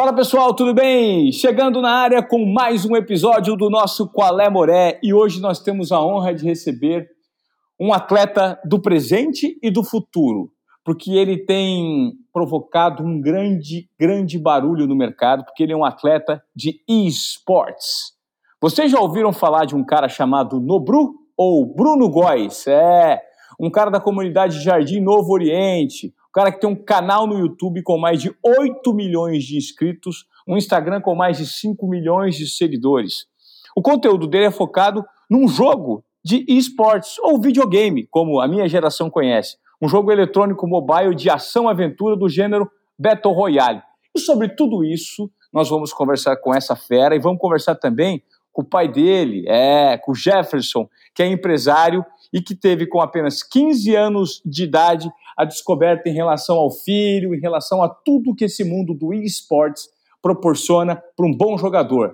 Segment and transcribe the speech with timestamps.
[0.00, 1.30] Fala pessoal, tudo bem?
[1.30, 5.60] Chegando na área com mais um episódio do nosso Qual é Moré e hoje nós
[5.60, 7.06] temos a honra de receber
[7.78, 10.50] um atleta do presente e do futuro,
[10.82, 16.42] porque ele tem provocado um grande, grande barulho no mercado, porque ele é um atleta
[16.56, 18.14] de esports.
[18.58, 22.66] Vocês já ouviram falar de um cara chamado Nobru ou Bruno Góes?
[22.66, 23.20] É,
[23.60, 27.82] um cara da comunidade Jardim Novo Oriente, o cara que tem um canal no YouTube
[27.82, 32.48] com mais de 8 milhões de inscritos, um Instagram com mais de 5 milhões de
[32.48, 33.26] seguidores.
[33.74, 39.10] O conteúdo dele é focado num jogo de esportes ou videogame, como a minha geração
[39.10, 39.56] conhece.
[39.82, 43.82] Um jogo eletrônico mobile de ação-aventura do gênero Battle Royale.
[44.14, 48.22] E sobre tudo isso, nós vamos conversar com essa fera e vamos conversar também
[48.52, 53.00] com o pai dele, é, com o Jefferson, que é empresário e que teve com
[53.00, 58.34] apenas 15 anos de idade a descoberta em relação ao filho, em relação a tudo
[58.34, 59.84] que esse mundo do esportes
[60.20, 62.12] proporciona para um bom jogador.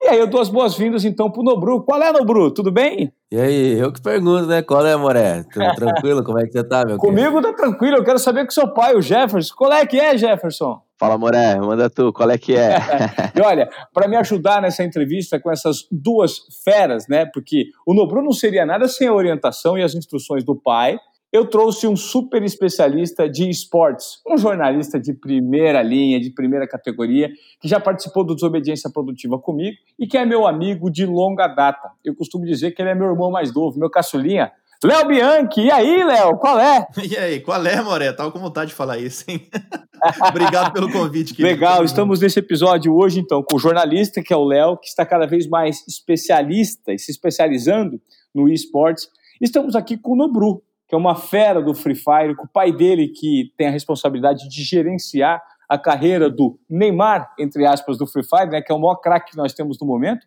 [0.00, 1.82] E aí eu dou as boas-vindas então para o Nobru.
[1.82, 2.50] Qual é, Nobru?
[2.52, 3.12] Tudo bem?
[3.30, 4.62] E aí, eu que pergunto, né?
[4.62, 5.42] Qual é, Moré?
[5.52, 6.22] Tudo tranquilo?
[6.22, 8.94] Como é que você tá, meu Comigo tá tranquilo, eu quero saber com seu pai,
[8.94, 9.52] o Jefferson.
[9.56, 10.80] Qual é que é, Jefferson?
[10.96, 12.76] Fala, Moré, manda tu, qual é que é?
[13.36, 17.26] e olha, para me ajudar nessa entrevista com essas duas feras, né?
[17.26, 20.98] Porque o Nobru não seria nada sem a orientação e as instruções do pai,
[21.32, 27.30] eu trouxe um super especialista de esportes, um jornalista de primeira linha, de primeira categoria,
[27.60, 31.90] que já participou do Desobediência Produtiva comigo e que é meu amigo de longa data.
[32.04, 34.50] Eu costumo dizer que ele é meu irmão mais novo, meu caçulinha.
[34.82, 36.86] Léo Bianchi, e aí, Léo, qual é?
[37.04, 38.12] E aí, qual é, Moré?
[38.12, 39.46] Tava com vontade de falar isso, hein?
[40.26, 41.34] Obrigado pelo convite.
[41.34, 41.54] Querido.
[41.54, 45.04] Legal, estamos nesse episódio hoje, então, com o jornalista, que é o Léo, que está
[45.04, 48.00] cada vez mais especialista e se especializando
[48.34, 49.06] no esportes.
[49.38, 52.72] Estamos aqui com o Nobru, que é uma fera do Free Fire, com o pai
[52.72, 58.24] dele que tem a responsabilidade de gerenciar a carreira do Neymar, entre aspas, do Free
[58.24, 60.26] Fire, né, que é o maior craque que nós temos no momento.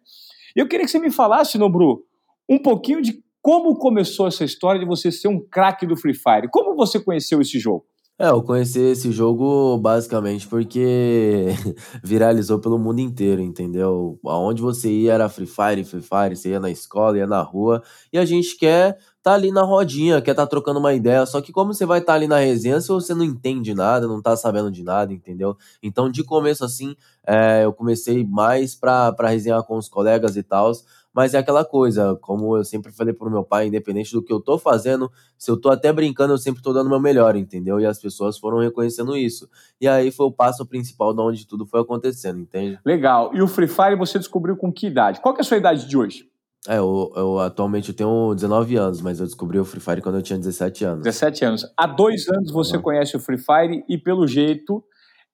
[0.55, 2.05] E eu queria que você me falasse, Nobru,
[2.50, 6.48] um pouquinho de como começou essa história de você ser um craque do Free Fire.
[6.49, 7.86] Como você conheceu esse jogo?
[8.17, 11.48] É, eu conheci esse jogo basicamente porque
[12.02, 14.17] viralizou pelo mundo inteiro, entendeu?
[14.23, 17.83] Aonde você ia era Free Fire, Free Fire, você ia na escola, ia na rua,
[18.14, 21.54] e a gente quer tá ali na rodinha, quer tá trocando uma ideia, só que
[21.54, 24.36] como você vai estar tá ali na resenha se você não entende nada, não tá
[24.36, 25.58] sabendo de nada, entendeu?
[25.82, 26.94] Então, de começo assim,
[27.26, 30.73] é, eu comecei mais pra, pra resenhar com os colegas e tal,
[31.14, 34.42] mas é aquela coisa, como eu sempre falei pro meu pai, independente do que eu
[34.42, 37.80] tô fazendo, se eu tô até brincando, eu sempre tô dando o meu melhor, entendeu?
[37.80, 39.48] E as pessoas foram reconhecendo isso.
[39.80, 42.78] E aí foi o passo principal de onde tudo foi acontecendo, entende?
[42.83, 43.32] Legal.
[43.33, 45.22] E o Free Fire você descobriu com que idade?
[45.22, 46.33] Qual que é a sua idade de hoje?
[46.68, 50.16] É, eu, eu atualmente eu tenho 19 anos, mas eu descobri o Free Fire quando
[50.16, 51.04] eu tinha 17 anos.
[51.04, 51.74] 17 anos.
[51.78, 52.84] Há dois anos você uhum.
[52.84, 54.84] conhece o Free Fire e, pelo jeito,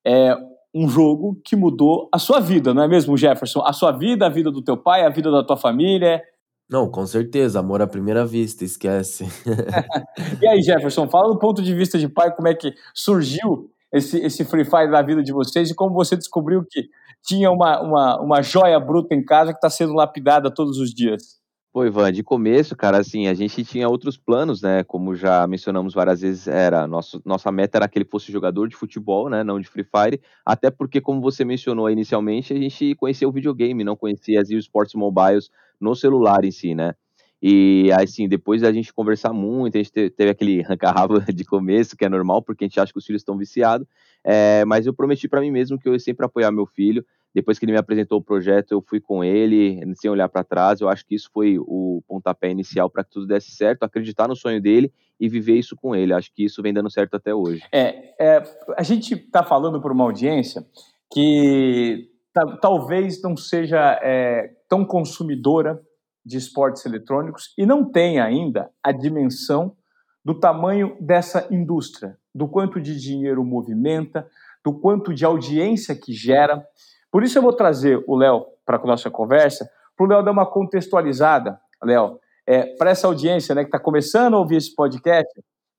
[0.06, 0.36] é,
[0.74, 3.62] um jogo que mudou a sua vida, não é mesmo, Jefferson?
[3.62, 6.22] A sua vida, a vida do teu pai, a vida da tua família.
[6.68, 9.26] Não, com certeza, amor à primeira vista, esquece.
[10.42, 14.18] e aí, Jefferson, fala do ponto de vista de pai, como é que surgiu esse,
[14.20, 16.90] esse Free Fire na vida de vocês e como você descobriu que
[17.26, 21.40] tinha uma, uma, uma joia bruta em casa que está sendo lapidada todos os dias.
[21.72, 24.84] Pô, Ivan, de começo, cara, assim, a gente tinha outros planos, né?
[24.84, 28.76] Como já mencionamos várias vezes, era nosso, nossa meta era que ele fosse jogador de
[28.76, 29.44] futebol, né?
[29.44, 30.20] Não de Free Fire.
[30.44, 34.96] Até porque, como você mencionou inicialmente, a gente conhecia o videogame, não conhecia as esportes
[34.96, 36.96] mobiles no celular em si, né?
[37.42, 42.04] E assim, depois da gente conversar muito, a gente teve aquele arranca-rabo de começo, que
[42.04, 43.88] é normal, porque a gente acha que os filhos estão viciados.
[44.32, 47.04] É, mas eu prometi para mim mesmo que eu ia sempre apoiar meu filho.
[47.34, 50.82] Depois que ele me apresentou o projeto, eu fui com ele, sem olhar para trás.
[50.82, 54.36] Eu acho que isso foi o pontapé inicial para que tudo desse certo, acreditar no
[54.36, 56.14] sonho dele e viver isso com ele.
[56.14, 57.64] Acho que isso vem dando certo até hoje.
[57.72, 58.44] É, é
[58.78, 60.64] a gente está falando para uma audiência
[61.12, 62.08] que
[62.62, 65.82] talvez não seja é, tão consumidora
[66.24, 69.76] de esportes eletrônicos e não tenha ainda a dimensão
[70.24, 74.28] do tamanho dessa indústria, do quanto de dinheiro movimenta,
[74.64, 76.64] do quanto de audiência que gera.
[77.12, 80.32] Por isso eu vou trazer o Léo para a nossa conversa, para o Léo dar
[80.32, 85.32] uma contextualizada, Léo, é, para essa audiência né, que está começando a ouvir esse podcast,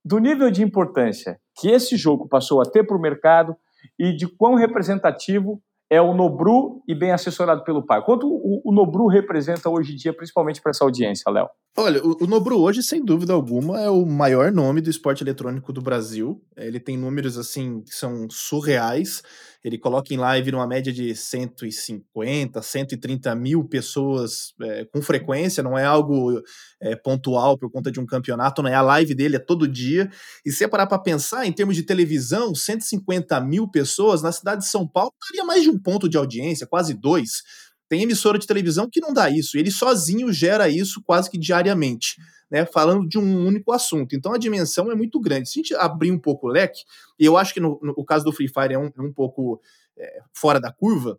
[0.04, 3.54] do nível de importância que esse jogo passou a ter para o mercado
[3.98, 5.60] e de quão representativo
[5.90, 8.02] é o Nobru e bem assessorado pelo pai.
[8.02, 11.48] Quanto o, o Nobru representa hoje em dia, principalmente para essa audiência, Léo?
[11.76, 15.80] Olha, o, Nobru hoje, sem dúvida alguma, é o maior nome do esporte eletrônico do
[15.80, 16.42] Brasil.
[16.56, 19.22] Ele tem números assim que são surreais.
[19.62, 25.78] Ele coloca em live numa média de 150, 130 mil pessoas é, com frequência, não
[25.78, 26.42] é algo
[26.82, 30.10] é, pontual por conta de um campeonato, não é a live dele, é todo dia.
[30.44, 34.68] E se parar para pensar, em termos de televisão, 150 mil pessoas na cidade de
[34.68, 37.42] São Paulo daria mais de um ponto de audiência, quase dois
[37.90, 42.14] tem emissora de televisão que não dá isso, ele sozinho gera isso quase que diariamente,
[42.48, 44.14] né, falando de um único assunto.
[44.14, 45.50] Então a dimensão é muito grande.
[45.50, 46.84] Se a gente abrir um pouco o leque,
[47.18, 49.12] e eu acho que no, no o caso do Free Fire é um, é um
[49.12, 49.60] pouco
[49.98, 51.18] é, fora da curva,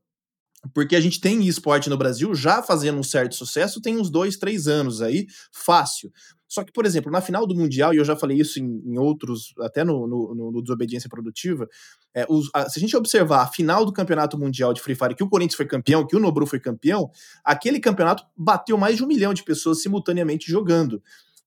[0.74, 4.38] porque a gente tem esporte no Brasil já fazendo um certo sucesso tem uns dois,
[4.38, 6.10] três anos aí, fácil.
[6.52, 8.98] Só que, por exemplo, na final do Mundial, e eu já falei isso em, em
[8.98, 11.66] outros, até no, no, no Desobediência Produtiva,
[12.14, 15.16] é, os, a, se a gente observar a final do Campeonato Mundial de Free Fire,
[15.16, 17.10] que o Corinthians foi campeão, que o Nobru foi campeão,
[17.42, 21.02] aquele campeonato bateu mais de um milhão de pessoas simultaneamente jogando.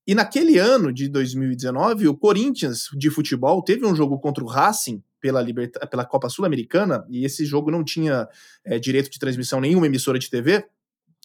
[0.06, 5.02] E naquele ano de 2019, o Corinthians de futebol teve um jogo contra o Racing
[5.20, 8.26] pela, Liberta pela Copa Sul-Americana, e esse jogo não tinha
[8.64, 10.64] é, direito de transmissão nenhuma emissora de TV,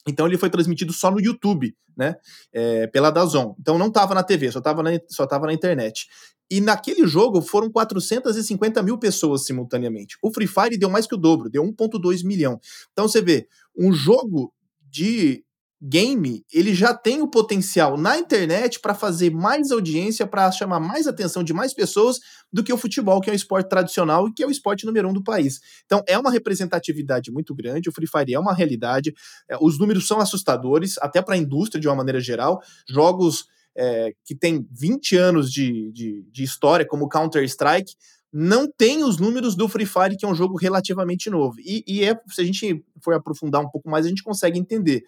[0.10, 2.16] então ele foi transmitido só no YouTube, né?
[2.54, 3.56] É, pela Dazon.
[3.60, 6.08] Então não estava na TV, só estava na, só tava na internet.
[6.52, 10.18] E naquele jogo foram 450 mil pessoas simultaneamente.
[10.22, 12.60] O Free Fire deu mais que o dobro, deu 1,2 milhão.
[12.92, 13.48] Então você vê,
[13.78, 14.52] um jogo
[14.90, 15.44] de
[15.82, 21.08] game, ele já tem o potencial na internet para fazer mais audiência, para chamar mais
[21.08, 22.20] atenção de mais pessoas
[22.52, 25.08] do que o futebol, que é um esporte tradicional e que é o esporte número
[25.08, 25.60] um do país.
[25.86, 29.14] Então é uma representatividade muito grande, o Free Fire é uma realidade,
[29.50, 32.62] é, os números são assustadores, até para a indústria de uma maneira geral.
[32.90, 33.46] Jogos
[33.78, 37.94] é, que têm 20 anos de, de, de história, como Counter-Strike,
[38.32, 41.56] não tem os números do Free Fire, que é um jogo relativamente novo.
[41.60, 45.04] E, e é, se a gente for aprofundar um pouco mais, a gente consegue entender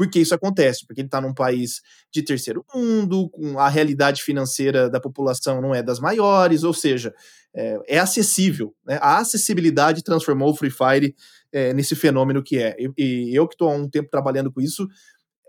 [0.00, 0.86] por que isso acontece?
[0.86, 5.74] Porque ele está num país de terceiro mundo, com a realidade financeira da população não
[5.74, 7.12] é das maiores, ou seja,
[7.54, 8.74] é, é acessível.
[8.86, 8.98] Né?
[9.02, 11.14] A acessibilidade transformou o Free Fire
[11.52, 12.74] é, nesse fenômeno que é.
[12.78, 14.88] E, e eu que estou há um tempo trabalhando com isso,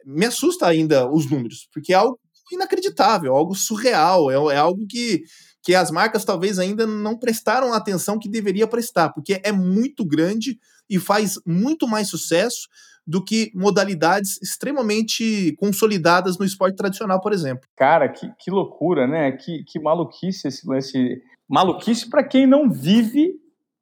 [0.06, 2.19] me assusta ainda os números, porque é algo
[2.51, 5.24] inacreditável, algo surreal, é, é algo que
[5.63, 10.04] que as marcas talvez ainda não prestaram a atenção que deveria prestar, porque é muito
[10.04, 10.59] grande
[10.89, 12.68] e faz muito mais sucesso
[13.06, 17.68] do que modalidades extremamente consolidadas no esporte tradicional, por exemplo.
[17.75, 19.31] Cara, que, que loucura, né?
[19.31, 21.21] Que, que maluquice esse lance.
[21.50, 23.33] Maluquice para quem não vive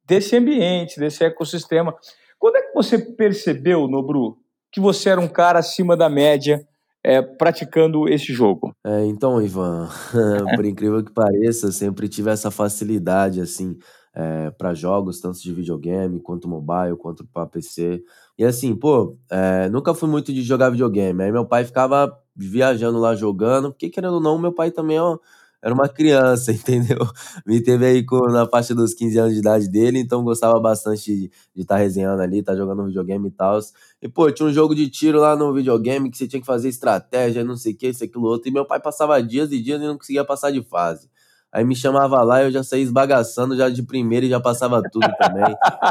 [0.06, 1.94] desse ambiente, desse ecossistema.
[2.38, 4.38] Quando é que você percebeu, Nobru,
[4.72, 6.66] que você era um cara acima da média
[7.04, 8.74] é, praticando esse jogo?
[8.84, 9.88] É, então, Ivan,
[10.56, 13.76] por incrível que pareça, sempre tive essa facilidade, assim,
[14.14, 18.02] é, para jogos, tanto de videogame, quanto mobile, quanto para PC.
[18.40, 21.24] E assim, pô, é, nunca fui muito de jogar videogame.
[21.24, 25.18] Aí meu pai ficava viajando lá jogando, porque querendo ou não, meu pai também ó,
[25.62, 27.06] era uma criança, entendeu?
[27.44, 31.30] Me teve aí com, na faixa dos 15 anos de idade dele, então gostava bastante
[31.54, 33.58] de estar tá resenhando ali, estar tá jogando videogame e tal.
[34.00, 36.70] E, pô, tinha um jogo de tiro lá no videogame que você tinha que fazer
[36.70, 38.48] estratégia, não sei o que, isso, aquilo, outro.
[38.48, 41.10] E meu pai passava dias e dias e não conseguia passar de fase.
[41.52, 45.06] Aí me chamava lá eu já saía esbagaçando já de primeira e já passava tudo
[45.18, 45.44] também.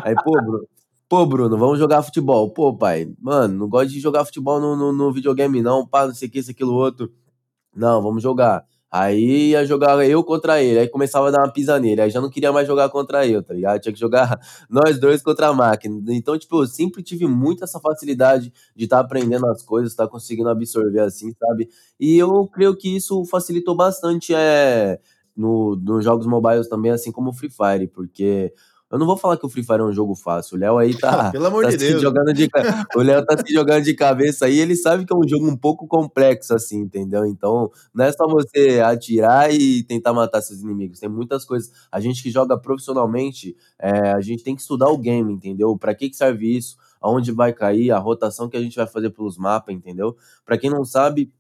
[0.04, 0.66] Aí, pô, Bruno,
[1.10, 2.52] pô, Bruno, vamos jogar futebol.
[2.52, 6.14] Pô, pai, mano, não gosto de jogar futebol no, no, no videogame, não, pá, não
[6.14, 7.12] sei o que, isso, aquilo, outro.
[7.76, 8.66] Não, vamos jogar.
[8.92, 12.20] Aí ia jogar eu contra ele, aí começava a dar uma pisa nele, aí já
[12.22, 13.80] não queria mais jogar contra eu, tá ligado?
[13.82, 14.40] Tinha que jogar
[14.70, 16.02] nós dois contra a máquina.
[16.10, 20.06] Então, tipo, eu sempre tive muito essa facilidade de estar tá aprendendo as coisas, estar
[20.06, 21.70] tá conseguindo absorver assim, sabe?
[22.00, 25.00] E eu creio que isso facilitou bastante é,
[25.36, 28.54] no, nos jogos mobiles também, assim como o Free Fire, porque
[28.92, 30.58] eu não vou falar que o Free Fire é um jogo fácil.
[30.58, 32.02] O Léo aí tá, Pelo amor tá de Deus.
[32.02, 32.50] jogando de
[32.96, 35.56] o Léo tá se jogando de cabeça aí, ele sabe que é um jogo um
[35.56, 37.26] pouco complexo assim, entendeu?
[37.26, 41.00] Então, não é só você atirar e tentar matar seus inimigos.
[41.00, 41.72] Tem muitas coisas.
[41.92, 45.78] A gente que joga profissionalmente, é, a gente tem que estudar o game, entendeu?
[45.78, 46.76] Para que que serve isso?
[47.00, 50.18] Aonde vai cair, a rotação que a gente vai fazer pelos mapas, entendeu?
[50.44, 51.32] Para quem não sabe,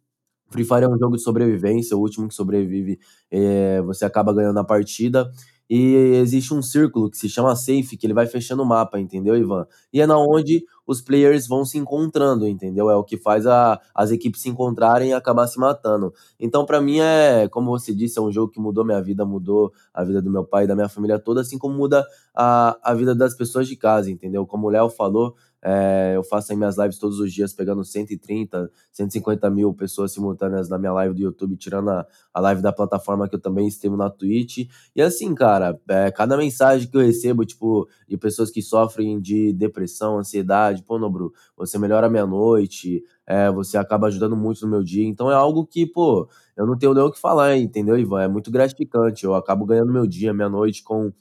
[0.49, 2.99] Free Fire é um jogo de sobrevivência, o último que sobrevive,
[3.31, 5.31] é, você acaba ganhando a partida.
[5.69, 9.37] E existe um círculo que se chama safe, que ele vai fechando o mapa, entendeu,
[9.37, 9.67] Ivan?
[9.93, 12.89] E é na onde os players vão se encontrando, entendeu?
[12.89, 16.11] É o que faz a, as equipes se encontrarem e acabar se matando.
[16.39, 19.71] Então, para mim, é, como você disse, é um jogo que mudou minha vida, mudou
[19.93, 23.13] a vida do meu pai da minha família toda, assim como muda a, a vida
[23.13, 24.47] das pessoas de casa, entendeu?
[24.47, 29.49] Como o Léo falou, é, eu faço minhas lives todos os dias, pegando 130, 150
[29.49, 33.35] mil pessoas simultâneas na minha live do YouTube, tirando a, a live da plataforma que
[33.35, 34.69] eu também streamo na Twitch.
[34.95, 39.51] E assim, cara, é, cada mensagem que eu recebo, tipo, de pessoas que sofrem de
[39.53, 44.71] depressão, ansiedade, pô, Nobru, você melhora a minha noite, é, você acaba ajudando muito no
[44.71, 45.05] meu dia.
[45.05, 48.21] Então é algo que, pô, eu não tenho nem o que falar, entendeu, Ivan?
[48.23, 49.25] É muito gratificante.
[49.25, 51.11] Eu acabo ganhando meu dia, minha noite com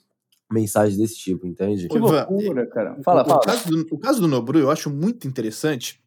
[0.50, 1.88] mensagens desse tipo, entende?
[1.88, 2.96] Que loucura, cara.
[3.02, 3.40] Fala, o, fala.
[3.40, 6.02] O caso, do, o caso do Nobru eu acho muito interessante,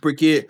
[0.00, 0.48] porque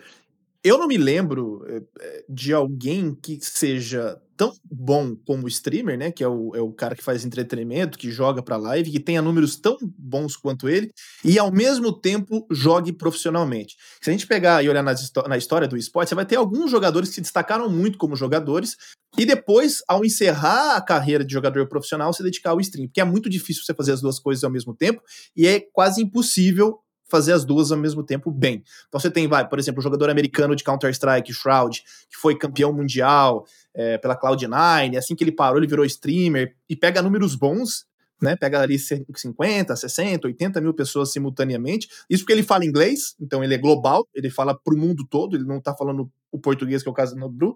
[0.64, 6.12] eu não me lembro eh, de alguém que seja tão bom como streamer, né?
[6.12, 9.20] Que é o, é o cara que faz entretenimento, que joga pra live, que tenha
[9.20, 10.90] números tão bons quanto ele,
[11.24, 13.74] e ao mesmo tempo jogue profissionalmente.
[14.00, 17.08] Se a gente pegar e olhar na história do esporte, você vai ter alguns jogadores
[17.08, 18.76] que se destacaram muito como jogadores,
[19.18, 22.86] e depois, ao encerrar a carreira de jogador profissional, se dedicar ao stream.
[22.86, 25.02] Porque é muito difícil você fazer as duas coisas ao mesmo tempo,
[25.36, 26.78] e é quase impossível
[27.10, 28.62] fazer as duas ao mesmo tempo bem.
[28.86, 32.70] Então você tem, vai, por exemplo, o jogador americano de Counter-Strike, Shroud, que foi campeão
[32.70, 33.46] mundial
[33.78, 37.86] é, pela Cloud9, assim que ele parou, ele virou streamer e pega números bons,
[38.20, 38.34] né?
[38.34, 41.88] Pega ali 50, 60, 80 mil pessoas simultaneamente.
[42.10, 45.36] Isso porque ele fala inglês, então ele é global, ele fala para o mundo todo,
[45.36, 47.54] ele não está falando o português, que é o caso do Nobru.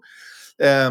[0.57, 0.89] É,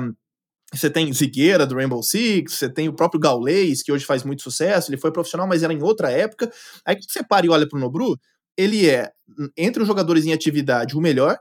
[0.71, 4.43] você tem Zigueira do Rainbow Six, você tem o próprio Gaulês, que hoje faz muito
[4.43, 6.53] sucesso, ele foi profissional, mas era em outra época.
[6.85, 8.19] Aí quando você para e olha pro Nobru,
[8.55, 9.11] ele é,
[9.57, 11.39] entre os jogadores em atividade, o melhor,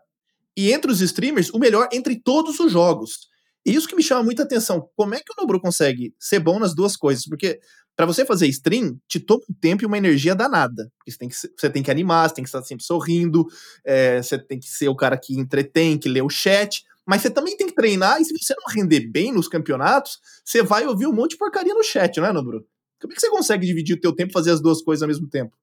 [0.55, 3.30] e entre os streamers, o melhor entre todos os jogos.
[3.65, 4.89] Isso que me chama muita atenção.
[4.95, 7.25] Como é que o Nobru consegue ser bom nas duas coisas?
[7.25, 7.59] Porque
[7.95, 10.91] para você fazer stream, te toma um tempo e uma energia danada.
[11.07, 13.45] Você tem que, você tem que animar, você tem que estar sempre sorrindo,
[13.85, 16.83] é, você tem que ser o cara que entretém, que lê o chat.
[17.05, 20.63] Mas você também tem que treinar, e se você não render bem nos campeonatos, você
[20.63, 22.65] vai ouvir um monte de porcaria no chat, não é, Nobru?
[22.99, 25.07] Como é que você consegue dividir o teu tempo e fazer as duas coisas ao
[25.07, 25.55] mesmo tempo?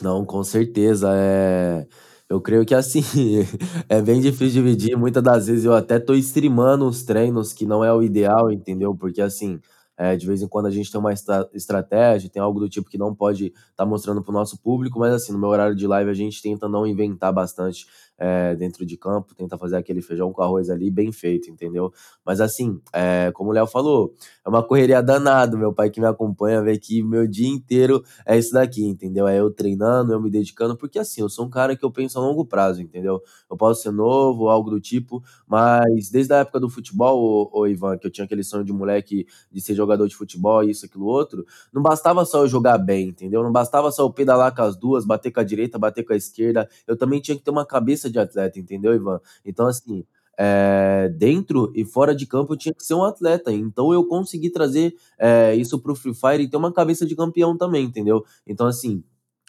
[0.00, 1.10] Não, com certeza.
[1.12, 1.86] É...
[2.34, 3.00] Eu creio que assim,
[3.88, 4.96] é bem difícil dividir.
[4.96, 8.92] Muitas das vezes eu até tô streamando os treinos, que não é o ideal, entendeu?
[8.92, 9.60] Porque assim,
[9.96, 12.90] é, de vez em quando a gente tem uma estra estratégia, tem algo do tipo
[12.90, 15.76] que não pode estar tá mostrando para o nosso público, mas assim, no meu horário
[15.76, 17.86] de live a gente tenta não inventar bastante
[18.18, 21.92] é, dentro de campo, tenta fazer aquele feijão com arroz ali bem feito, entendeu?
[22.24, 25.56] Mas assim, é, como o Léo falou, é uma correria danada.
[25.56, 29.26] Meu pai que me acompanha vê que meu dia inteiro é isso daqui, entendeu?
[29.26, 32.18] É eu treinando, eu me dedicando, porque assim, eu sou um cara que eu penso
[32.18, 33.22] a longo prazo, entendeu?
[33.50, 37.66] Eu posso ser novo, algo do tipo, mas desde a época do futebol, ô, ô
[37.66, 41.06] Ivan, que eu tinha aquele sonho de moleque de ser jogador de futebol, isso, aquilo,
[41.06, 43.42] outro, não bastava só eu jogar bem, entendeu?
[43.42, 46.16] Não bastava só eu pedalar com as duas, bater com a direita, bater com a
[46.16, 49.20] esquerda, eu também tinha que ter uma cabeça cabeça de atleta, entendeu, Ivan?
[49.44, 50.04] Então, assim,
[50.38, 53.52] é, dentro e fora de campo eu tinha que ser um atleta.
[53.52, 57.56] Então eu consegui trazer é, isso pro Free Fire e ter uma cabeça de campeão
[57.56, 58.24] também, entendeu?
[58.46, 59.02] Então, assim,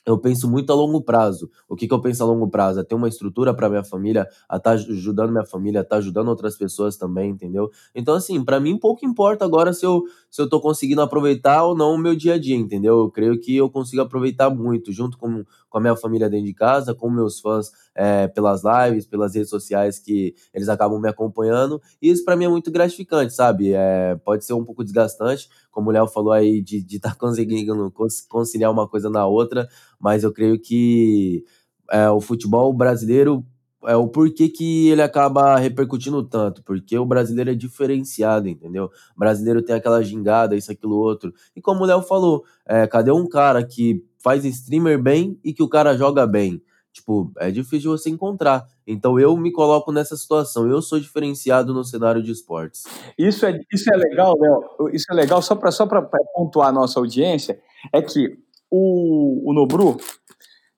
[0.06, 1.50] eu penso muito a longo prazo.
[1.68, 2.80] O que, que eu penso a longo prazo?
[2.80, 5.96] É ter uma estrutura para minha família, a estar tá ajudando minha família, a estar
[5.96, 7.70] tá ajudando outras pessoas também, entendeu?
[7.94, 11.76] Então, assim, para mim pouco importa agora se eu, se eu tô conseguindo aproveitar ou
[11.76, 13.00] não o meu dia a dia, entendeu?
[13.00, 16.54] Eu creio que eu consigo aproveitar muito, junto com, com a minha família dentro de
[16.54, 21.82] casa, com meus fãs é, pelas lives, pelas redes sociais que eles acabam me acompanhando.
[22.02, 23.74] E isso para mim é muito gratificante, sabe?
[23.74, 27.92] É, pode ser um pouco desgastante, como o Léo falou aí, de estar tá conseguindo
[28.30, 29.68] conciliar uma coisa na outra,
[30.06, 31.44] mas eu creio que
[31.92, 33.44] é, o futebol brasileiro
[33.88, 38.92] é o porquê que ele acaba repercutindo tanto, porque o brasileiro é diferenciado, entendeu?
[39.16, 41.34] O brasileiro tem aquela gingada, isso, aquilo, outro.
[41.56, 45.64] E como o Léo falou, é, cadê um cara que faz streamer bem e que
[45.64, 46.62] o cara joga bem?
[46.94, 48.68] Tipo, é difícil você encontrar.
[48.86, 50.70] Então eu me coloco nessa situação.
[50.70, 52.84] Eu sou diferenciado no cenário de esportes.
[53.18, 54.90] Isso é, isso é legal, Léo.
[54.94, 55.88] Isso é legal, só para só
[56.36, 57.60] pontuar a nossa audiência,
[57.92, 58.45] é que
[58.76, 59.98] o, o Nobru,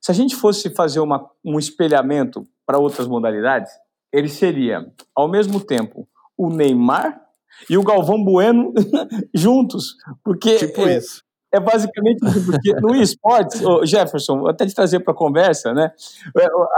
[0.00, 3.70] se a gente fosse fazer uma, um espelhamento para outras modalidades,
[4.12, 7.20] ele seria, ao mesmo tempo, o Neymar
[7.68, 8.72] e o Galvão Bueno
[9.34, 9.96] juntos.
[10.22, 11.22] Porque tipo é, isso.
[11.52, 15.92] É basicamente isso, porque no esportes, Jefferson, vou até te trazer para a conversa, né?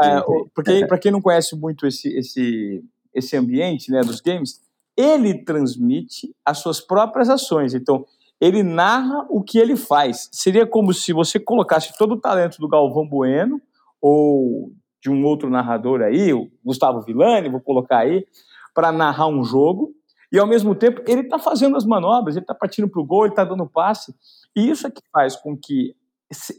[0.03, 0.21] É,
[0.55, 4.61] porque para quem não conhece muito esse, esse, esse ambiente né, dos games,
[4.97, 7.75] ele transmite as suas próprias ações.
[7.75, 8.05] Então,
[8.41, 10.29] ele narra o que ele faz.
[10.33, 13.61] Seria como se você colocasse todo o talento do Galvão Bueno
[14.01, 18.27] ou de um outro narrador aí, o Gustavo Villani, vou colocar aí,
[18.75, 19.93] para narrar um jogo,
[20.33, 23.25] e ao mesmo tempo ele está fazendo as manobras, ele está partindo para o gol,
[23.25, 24.15] ele está dando passe.
[24.55, 25.95] E isso é que faz com que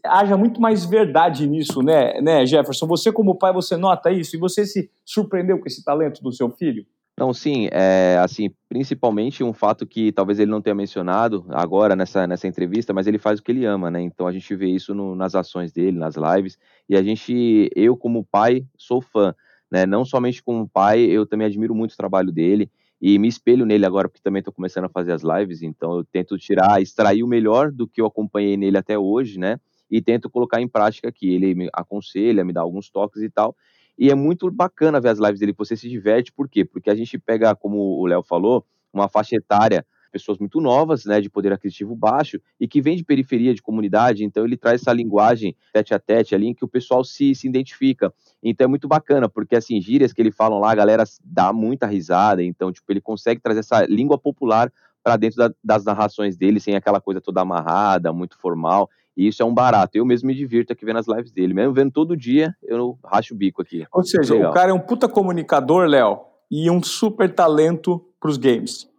[0.06, 2.86] haja muito mais verdade nisso, né, né, Jefferson?
[2.88, 6.50] Você, como pai, você nota isso e você se surpreendeu com esse talento do seu
[6.50, 6.86] filho?
[7.22, 12.26] Não, sim, é, assim, principalmente um fato que talvez ele não tenha mencionado agora nessa,
[12.26, 14.02] nessa entrevista, mas ele faz o que ele ama, né?
[14.02, 16.58] Então a gente vê isso no, nas ações dele, nas lives,
[16.90, 19.36] e a gente, eu como pai, sou fã,
[19.72, 19.86] né?
[19.86, 23.86] Não somente como pai, eu também admiro muito o trabalho dele, e me espelho nele
[23.86, 27.28] agora, porque também estou começando a fazer as lives, então eu tento tirar, extrair o
[27.28, 29.60] melhor do que eu acompanhei nele até hoje, né?
[29.92, 31.34] e tento colocar em prática aqui.
[31.34, 33.56] Ele me aconselha, me dá alguns toques e tal.
[34.02, 36.66] E é muito bacana ver as lives dele, você se diverte, por quê?
[36.66, 41.22] Porque a gente pega, como o Léo falou, uma faixa etária, pessoas muito novas, né,
[41.22, 44.92] de poder aquisitivo baixo, e que vem de periferia, de comunidade, então ele traz essa
[44.92, 48.12] linguagem tete a tete ali, em que o pessoal se, se identifica.
[48.42, 51.86] Então é muito bacana, porque assim, gírias que ele falam lá, a galera dá muita
[51.86, 56.60] risada, então, tipo, ele consegue trazer essa língua popular para dentro da, das narrações dele,
[56.60, 58.90] sem aquela coisa toda amarrada, muito formal.
[59.16, 59.98] E isso é um barato.
[59.98, 61.54] Eu mesmo me divirto aqui vendo as lives dele.
[61.54, 63.86] Mesmo vendo todo dia, eu racho o bico aqui.
[63.92, 64.52] Ou seja, Legal.
[64.52, 68.91] o cara é um puta comunicador, Léo, e um super talento pros games.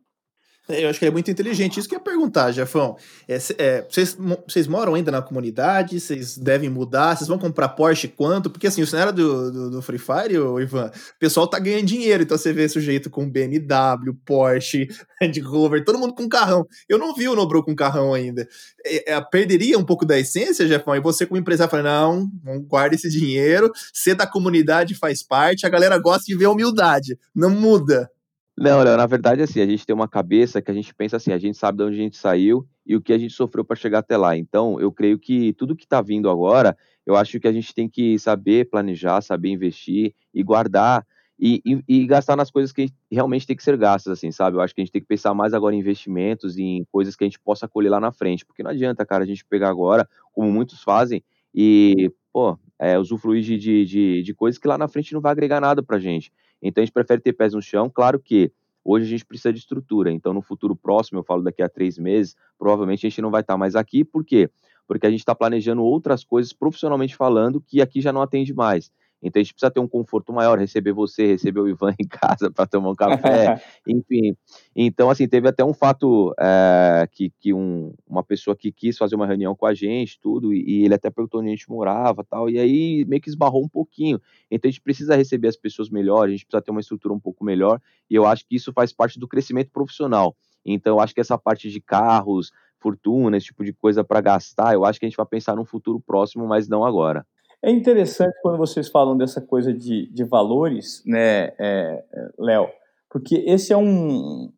[0.69, 1.81] Eu acho que é muito inteligente.
[1.81, 2.97] Isso que eu ia perguntar, Jefão.
[3.29, 4.17] É, é, vocês,
[4.47, 5.99] vocês moram ainda na comunidade?
[5.99, 7.17] Vocês devem mudar?
[7.17, 8.49] Vocês vão comprar Porsche quanto?
[8.49, 11.87] Porque assim, o cenário do, do, do Free Fire, ô, Ivan, o pessoal tá ganhando
[11.87, 12.23] dinheiro.
[12.23, 14.87] Então você vê sujeito com BMW, Porsche,
[15.21, 16.65] Land Rover, todo mundo com carrão.
[16.89, 18.47] Eu não vi o Nobro com carrão ainda.
[18.87, 20.95] É, é, perderia um pouco da essência, Jefão?
[20.95, 23.69] E você, como empresário, fala: não, não guarda esse dinheiro.
[23.93, 25.67] Ser da comunidade faz parte.
[25.67, 27.19] A galera gosta de ver humildade.
[27.35, 28.09] Não muda.
[28.57, 31.39] Não, na verdade, assim, a gente tem uma cabeça que a gente pensa assim, a
[31.39, 34.01] gente sabe de onde a gente saiu e o que a gente sofreu para chegar
[34.01, 34.37] até lá.
[34.37, 37.89] Então, eu creio que tudo que está vindo agora, eu acho que a gente tem
[37.89, 41.05] que saber planejar, saber investir e guardar
[41.41, 44.57] e, e, e gastar nas coisas que realmente tem que ser gastas, assim, sabe?
[44.57, 47.25] Eu acho que a gente tem que pensar mais agora em investimentos, em coisas que
[47.25, 50.07] a gente possa colher lá na frente, porque não adianta, cara, a gente pegar agora,
[50.33, 54.89] como muitos fazem, e, pô, é, usufruir de, de, de, de coisas que lá na
[54.89, 56.31] frente não vai agregar nada pra gente.
[56.63, 57.91] Então a gente prefere ter pés no chão.
[57.91, 58.53] Claro que
[58.85, 60.11] hoje a gente precisa de estrutura.
[60.11, 63.41] Então no futuro próximo, eu falo daqui a três meses, provavelmente a gente não vai
[63.41, 64.05] estar mais aqui.
[64.05, 64.49] Por quê?
[64.87, 68.91] Porque a gente está planejando outras coisas profissionalmente falando que aqui já não atende mais.
[69.23, 72.51] Então a gente precisa ter um conforto maior, receber você, receber o Ivan em casa
[72.51, 74.37] para tomar um café, enfim.
[74.75, 79.15] Então, assim, teve até um fato é, que, que um, uma pessoa que quis fazer
[79.15, 82.25] uma reunião com a gente, tudo, e, e, ele até perguntou onde a gente morava
[82.25, 84.21] tal, e aí meio que esbarrou um pouquinho.
[84.51, 87.21] Então a gente precisa receber as pessoas melhor, a gente precisa ter uma estrutura um
[87.21, 90.37] pouco melhor, e eu acho que isso faz parte do crescimento profissional.
[90.65, 94.75] Então, eu acho que essa parte de carros, fortuna, esse tipo de coisa para gastar,
[94.75, 97.27] eu acho que a gente vai pensar num futuro próximo, mas não agora.
[97.63, 102.69] É interessante quando vocês falam dessa coisa de, de valores, né, é, é, Léo,
[103.09, 104.53] porque esse é um,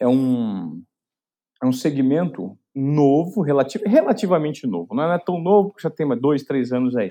[0.00, 0.82] é um,
[1.62, 4.94] é um segmento novo, relativo, relativamente novo.
[4.94, 7.10] Não é tão novo, porque já tem dois, três anos aí,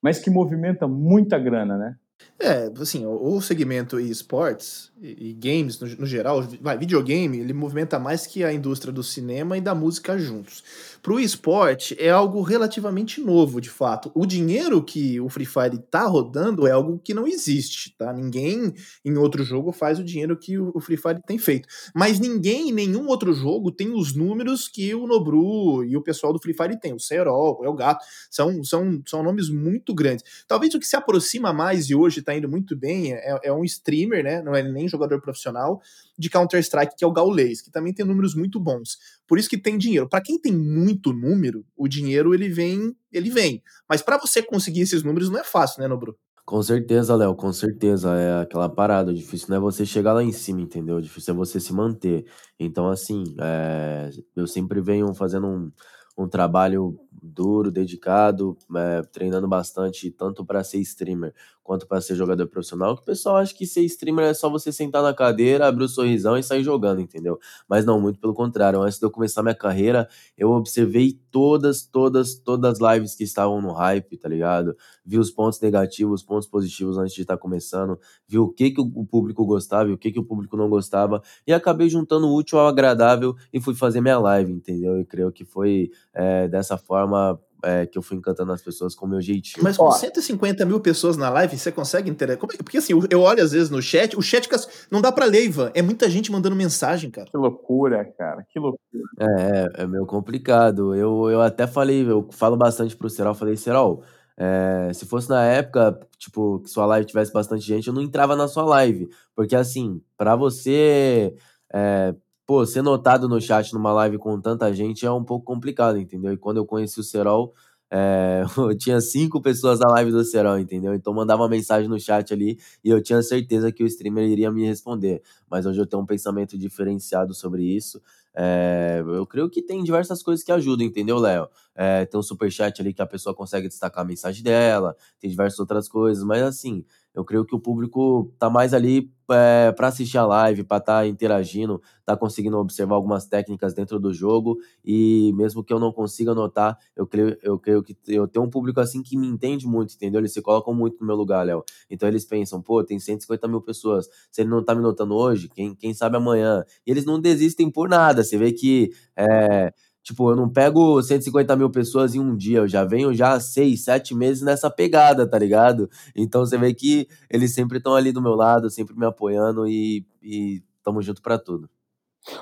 [0.00, 1.96] mas que movimenta muita grana, né?
[2.40, 7.52] É, assim, o, o segmento esportes e, e games no, no, geral, vai, videogame, ele
[7.52, 10.62] movimenta mais que a indústria do cinema e da música juntos.
[11.02, 14.12] Para o esporte é algo relativamente novo, de fato.
[14.14, 18.12] O dinheiro que o Free Fire está rodando é algo que não existe, tá?
[18.12, 18.72] Ninguém
[19.04, 21.68] em outro jogo faz o dinheiro que o Free Fire tem feito.
[21.92, 26.32] Mas ninguém em nenhum outro jogo tem os números que o Nobru e o pessoal
[26.32, 26.92] do Free Fire tem.
[26.92, 30.24] O Serol, o Gato, são, são, são nomes muito grandes.
[30.46, 33.64] Talvez o que se aproxima mais e hoje está indo muito bem é, é um
[33.64, 34.42] streamer, né?
[34.42, 35.80] Não é nem jogador profissional
[36.18, 38.98] de Counter-Strike, que é o Gaules, que também tem números muito bons.
[39.26, 40.08] Por isso que tem dinheiro.
[40.08, 43.62] Para quem tem muito número, o dinheiro ele vem, ele vem.
[43.88, 46.16] Mas para você conseguir esses números não é fácil, né, Nobru?
[46.48, 48.14] Com certeza, Léo, com certeza.
[48.16, 49.10] É aquela parada.
[49.10, 50.96] O difícil não é você chegar lá em cima, entendeu?
[50.96, 52.24] O difícil é você se manter.
[52.58, 54.10] Então, assim, é...
[54.34, 55.70] eu sempre venho fazendo um,
[56.16, 61.34] um trabalho duro, dedicado, é, treinando bastante, tanto para ser streamer
[61.68, 64.72] quanto para ser jogador profissional, que o pessoal acha que ser streamer é só você
[64.72, 67.38] sentar na cadeira, abrir o sorrisão e sair jogando, entendeu?
[67.68, 68.80] Mas não, muito pelo contrário.
[68.80, 73.60] Antes de eu começar minha carreira, eu observei todas, todas, todas as lives que estavam
[73.60, 74.74] no hype, tá ligado?
[75.04, 78.80] Vi os pontos negativos, os pontos positivos antes de estar começando, vi o que, que
[78.80, 82.34] o público gostava e o que, que o público não gostava, e acabei juntando o
[82.34, 84.98] útil ao agradável e fui fazer minha live, entendeu?
[84.98, 89.06] E creio que foi é, dessa forma é, que eu fui encantando as pessoas com
[89.06, 89.62] o meu jeitinho.
[89.62, 92.42] Mas com Ó, 150 mil pessoas na live, você consegue interagir?
[92.42, 92.56] É?
[92.62, 94.48] Porque assim, eu olho às vezes no chat, o chat
[94.90, 95.70] não dá pra ler, Ivan.
[95.74, 97.28] É muita gente mandando mensagem, cara.
[97.30, 98.44] Que loucura, cara.
[98.48, 99.02] Que loucura.
[99.18, 100.94] É, é, é meio complicado.
[100.94, 104.02] Eu, eu até falei, eu falo bastante pro Serol, falei, Serol,
[104.36, 108.36] é, se fosse na época, tipo, que sua live tivesse bastante gente, eu não entrava
[108.36, 109.08] na sua live.
[109.34, 111.34] Porque assim, para você.
[111.74, 112.14] É,
[112.48, 116.32] pô, ser notado no chat numa live com tanta gente é um pouco complicado, entendeu?
[116.32, 117.52] E quando eu conheci o Serol,
[117.90, 120.94] é, eu tinha cinco pessoas na live do Serol, entendeu?
[120.94, 124.50] Então mandava uma mensagem no chat ali e eu tinha certeza que o streamer iria
[124.50, 125.22] me responder.
[125.50, 128.00] Mas hoje eu tenho um pensamento diferenciado sobre isso.
[128.34, 131.48] É, eu creio que tem diversas coisas que ajudam, entendeu, Léo?
[131.74, 135.58] É, tem um superchat ali que a pessoa consegue destacar a mensagem dela, tem diversas
[135.58, 136.82] outras coisas, mas assim,
[137.14, 141.00] eu creio que o público tá mais ali é, para assistir a live, para estar
[141.00, 145.92] tá interagindo, tá conseguindo observar algumas técnicas dentro do jogo e mesmo que eu não
[145.92, 149.66] consiga notar, eu creio, eu creio que eu tenho um público assim que me entende
[149.66, 150.20] muito, entendeu?
[150.20, 151.62] Eles se colocam muito no meu lugar, Léo.
[151.90, 155.48] Então eles pensam, pô, tem 150 mil pessoas, se ele não tá me notando hoje,
[155.48, 156.64] quem, quem sabe amanhã?
[156.86, 159.72] E eles não desistem por nada, você vê que é,
[160.08, 163.84] Tipo, eu não pego 150 mil pessoas em um dia, eu já venho já seis,
[163.84, 165.90] sete meses nessa pegada, tá ligado?
[166.16, 170.06] Então você vê que eles sempre estão ali do meu lado, sempre me apoiando e,
[170.22, 171.68] e tamo junto para tudo.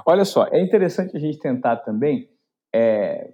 [0.07, 2.31] Olha só, é interessante a gente tentar também
[2.72, 3.33] é,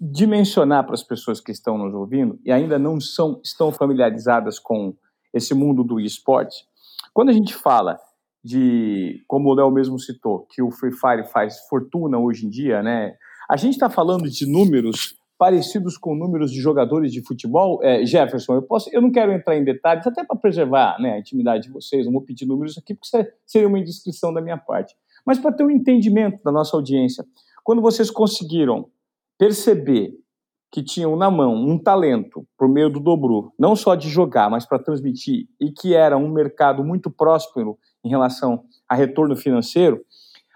[0.00, 4.96] dimensionar para as pessoas que estão nos ouvindo e ainda não são estão familiarizadas com
[5.30, 6.64] esse mundo do esporte.
[7.12, 7.98] Quando a gente fala
[8.42, 12.82] de, como o Léo mesmo citou, que o Free Fire faz fortuna hoje em dia,
[12.82, 13.14] né?
[13.54, 17.78] A gente está falando de números parecidos com números de jogadores de futebol.
[17.84, 21.18] É, Jefferson, eu, posso, eu não quero entrar em detalhes, até para preservar né, a
[21.20, 24.96] intimidade de vocês, não vou pedir números aqui, porque seria uma indiscrição da minha parte.
[25.24, 27.24] Mas para ter um entendimento da nossa audiência,
[27.62, 28.88] quando vocês conseguiram
[29.38, 30.18] perceber
[30.72, 34.66] que tinham na mão um talento por meio do Dobru, não só de jogar, mas
[34.66, 40.04] para transmitir, e que era um mercado muito próspero em relação a retorno financeiro,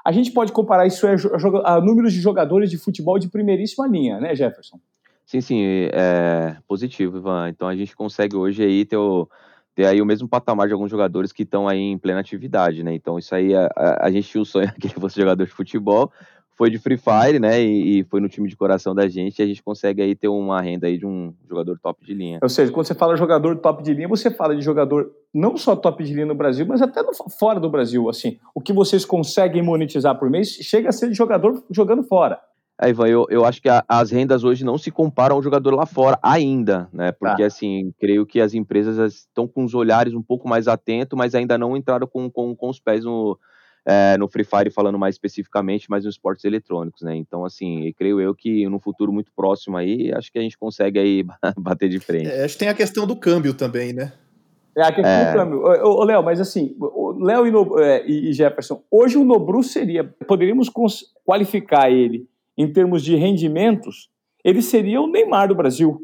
[0.09, 4.19] a gente pode comparar isso a, a números de jogadores de futebol de primeiríssima linha,
[4.19, 4.81] né, Jefferson?
[5.27, 7.51] Sim, sim, é positivo, Ivan.
[7.51, 9.29] Então a gente consegue hoje aí ter, o,
[9.75, 12.95] ter aí o mesmo patamar de alguns jogadores que estão aí em plena atividade, né?
[12.95, 13.69] Então isso aí, a,
[14.01, 16.11] a gente tinha o sonho que fosse jogador de futebol,
[16.57, 17.63] foi de Free Fire, né?
[17.63, 19.41] E, e, foi no time de coração da gente.
[19.41, 22.39] E a gente consegue aí ter uma renda aí de um jogador top de linha.
[22.43, 25.77] Ou seja, quando você fala jogador top de linha, você fala de jogador não só
[25.77, 28.09] top de linha no Brasil, mas até no, fora do Brasil.
[28.09, 32.41] Assim, o que vocês conseguem monetizar por mês chega a ser de jogador jogando fora.
[32.81, 35.75] É, Ivan, eu, eu acho que a, as rendas hoje não se comparam ao jogador
[35.75, 37.11] lá fora ainda, né?
[37.11, 37.47] Porque, tá.
[37.47, 41.59] assim, creio que as empresas estão com os olhares um pouco mais atentos, mas ainda
[41.59, 43.37] não entraram com, com, com os pés no,
[43.85, 47.17] é, no Free Fire falando mais especificamente, mas nos esportes eletrônicos, né?
[47.17, 51.01] Então, assim, creio eu que no futuro muito próximo aí, acho que a gente consegue
[51.01, 51.25] aí
[51.59, 52.29] bater de frente.
[52.29, 54.13] É, acho que tem a questão do câmbio também, né?
[54.79, 55.33] É a questão é...
[55.33, 55.63] do câmbio.
[55.85, 56.77] Ô, Léo, mas assim,
[57.19, 60.71] Léo e, no, é, e, Jefferson, hoje o Nobru seria, poderíamos
[61.25, 64.09] qualificar ele em termos de rendimentos,
[64.45, 66.01] ele seria o Neymar do Brasil,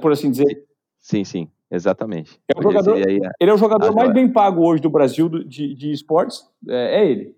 [0.00, 0.64] por assim dizer.
[1.00, 1.48] Sim, sim.
[1.70, 2.38] Exatamente.
[2.54, 6.46] É jogador, ele é o jogador mais bem pago hoje do Brasil de, de esportes,
[6.68, 7.34] é, é ele.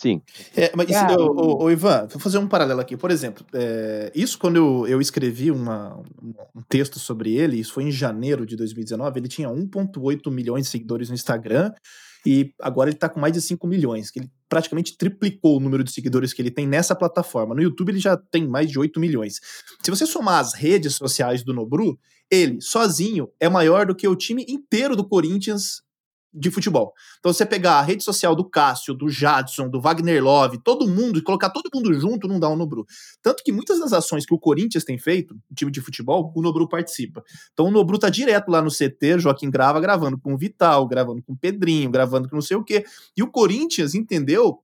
[0.00, 0.22] Sim.
[0.56, 2.96] É, mas isso, o, o, Ivan, vou fazer um paralelo aqui.
[2.96, 6.00] Por exemplo, é, isso quando eu, eu escrevi uma,
[6.54, 10.70] um texto sobre ele, isso foi em janeiro de 2019, ele tinha 1,8 milhões de
[10.70, 11.72] seguidores no Instagram
[12.24, 15.82] e agora ele está com mais de 5 milhões, que ele praticamente triplicou o número
[15.82, 17.54] de seguidores que ele tem nessa plataforma.
[17.54, 19.40] No YouTube ele já tem mais de 8 milhões.
[19.82, 21.98] Se você somar as redes sociais do Nobru,
[22.30, 25.82] ele sozinho é maior do que o time inteiro do Corinthians
[26.38, 26.92] de futebol.
[27.18, 31.18] Então, você pegar a rede social do Cássio, do Jadson, do Wagner Love, todo mundo,
[31.18, 32.86] e colocar todo mundo junto, não dá um Nobru.
[33.22, 36.68] Tanto que muitas das ações que o Corinthians tem feito, time de futebol, o Nobru
[36.68, 37.22] participa.
[37.52, 41.22] Então, o Nobru tá direto lá no CT, Joaquim grava, gravando com o Vital, gravando
[41.22, 42.84] com o Pedrinho, gravando com não sei o quê.
[43.16, 44.60] E o Corinthians entendeu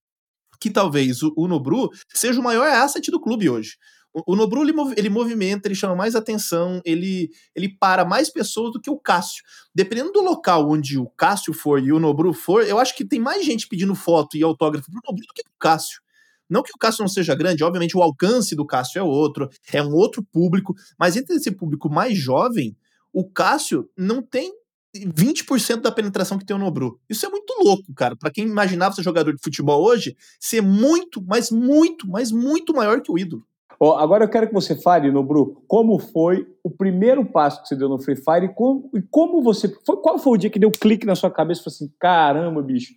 [0.61, 3.77] que talvez o, o Nobru seja o maior asset do clube hoje.
[4.15, 8.73] O, Nobru ele, mov, ele, movimenta, ele chama mais atenção, ele, ele para mais pessoas
[8.73, 9.43] do que o Cássio.
[9.75, 13.19] Dependendo do local onde o Cássio for e o Nobru for, eu acho que tem
[13.19, 16.01] mais gente pedindo foto e autógrafo pro Nobru do que pro Cássio.
[16.49, 19.83] Não que o Cássio não seja grande, obviamente o alcance do Cássio é outro, é
[19.83, 22.77] um outro público, mas entre esse público mais jovem,
[23.13, 24.53] o Cássio não tem
[24.95, 27.01] 20% da penetração que tem o Nobru.
[27.09, 28.15] Isso é muito louco, cara.
[28.15, 33.01] Para quem imaginava ser jogador de futebol hoje, ser muito, mas muito, mas muito maior
[33.01, 33.45] que o ídolo.
[33.87, 37.77] Oh, agora eu quero que você fale, Nobru, como foi o primeiro passo que você
[37.77, 39.69] deu no Free Fire e como, e como você.
[39.85, 42.63] Foi, qual foi o dia que deu clique na sua cabeça e falou assim: caramba,
[42.63, 42.95] bicho,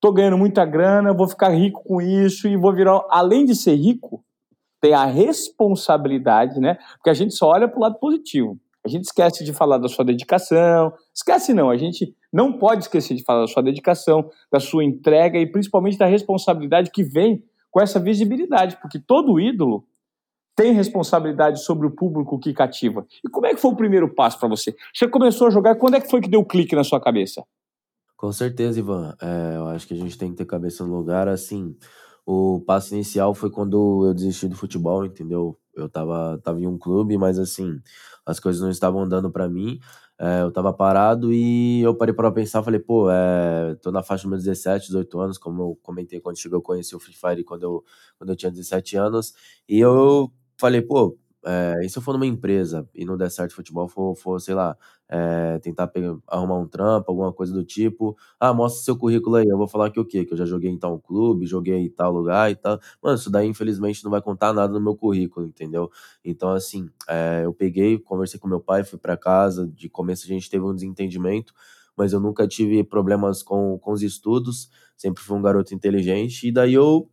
[0.00, 3.04] tô ganhando muita grana, vou ficar rico com isso e vou virar.
[3.10, 4.24] Além de ser rico,
[4.80, 6.78] tem a responsabilidade, né?
[6.98, 8.56] Porque a gente só olha para o lado positivo.
[8.86, 10.92] A gente esquece de falar da sua dedicação.
[11.12, 15.36] Esquece não, a gente não pode esquecer de falar da sua dedicação, da sua entrega
[15.36, 19.84] e principalmente da responsabilidade que vem com essa visibilidade, porque todo ídolo
[20.54, 23.06] tem responsabilidade sobre o público que cativa.
[23.24, 24.74] E como é que foi o primeiro passo para você?
[24.94, 27.42] Você começou a jogar, quando é que foi que deu o clique na sua cabeça?
[28.16, 29.16] Com certeza, Ivan.
[29.20, 31.26] É, eu acho que a gente tem que ter cabeça no lugar.
[31.26, 31.76] Assim,
[32.24, 35.58] o passo inicial foi quando eu desisti do futebol, entendeu?
[35.74, 37.80] eu tava, tava em um clube, mas assim,
[38.24, 39.78] as coisas não estavam dando para mim.
[40.18, 44.22] É, eu tava parado e eu parei para pensar, falei, pô, é, tô na faixa
[44.22, 47.64] dos meus 17, 18 anos, como eu comentei quando eu conheci o Free Fire quando
[47.64, 47.84] eu,
[48.18, 49.34] quando eu tinha 17 anos,
[49.68, 50.30] e eu
[50.62, 54.14] falei, pô, é, e se eu for numa empresa e não der certo futebol, for,
[54.14, 54.76] for sei lá,
[55.08, 59.46] é, tentar pegar, arrumar um trampo, alguma coisa do tipo, ah, mostra seu currículo aí,
[59.48, 60.24] eu vou falar que o quê?
[60.24, 62.78] Que eu já joguei em tal clube, joguei em tal lugar e tal.
[63.02, 65.90] Mano, isso daí infelizmente não vai contar nada no meu currículo, entendeu?
[66.24, 70.28] Então, assim, é, eu peguei, conversei com meu pai, fui para casa, de começo a
[70.28, 71.52] gente teve um desentendimento,
[71.96, 76.52] mas eu nunca tive problemas com, com os estudos, sempre fui um garoto inteligente, e
[76.52, 77.10] daí eu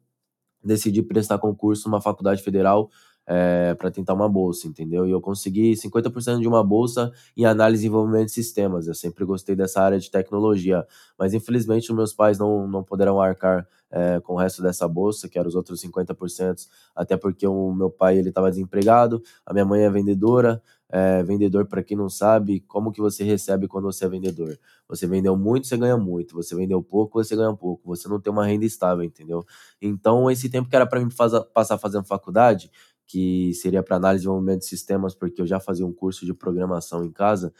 [0.63, 2.89] decidi prestar concurso numa faculdade federal
[3.31, 5.05] é, para tentar uma bolsa, entendeu?
[5.05, 8.87] E eu consegui 50% de uma bolsa em análise e desenvolvimento de sistemas.
[8.87, 10.83] Eu sempre gostei dessa área de tecnologia,
[11.17, 15.37] mas infelizmente meus pais não, não poderão arcar é, com o resto dessa bolsa, que
[15.37, 19.83] era os outros 50%, até porque o meu pai ele estava desempregado, a minha mãe
[19.83, 20.59] é vendedora,
[20.91, 24.57] é, vendedor, para quem não sabe, como que você recebe quando você é vendedor?
[24.87, 26.33] Você vendeu muito, você ganha muito.
[26.33, 27.95] Você vendeu pouco, você ganha pouco.
[27.95, 29.45] Você não tem uma renda estável, entendeu?
[29.79, 31.09] Então, esse tempo que era para mim
[31.53, 32.71] passar fazendo faculdade,
[33.09, 36.33] que seria para análise e desenvolvimento de sistemas, porque eu já fazia um curso de
[36.33, 37.51] programação em casa.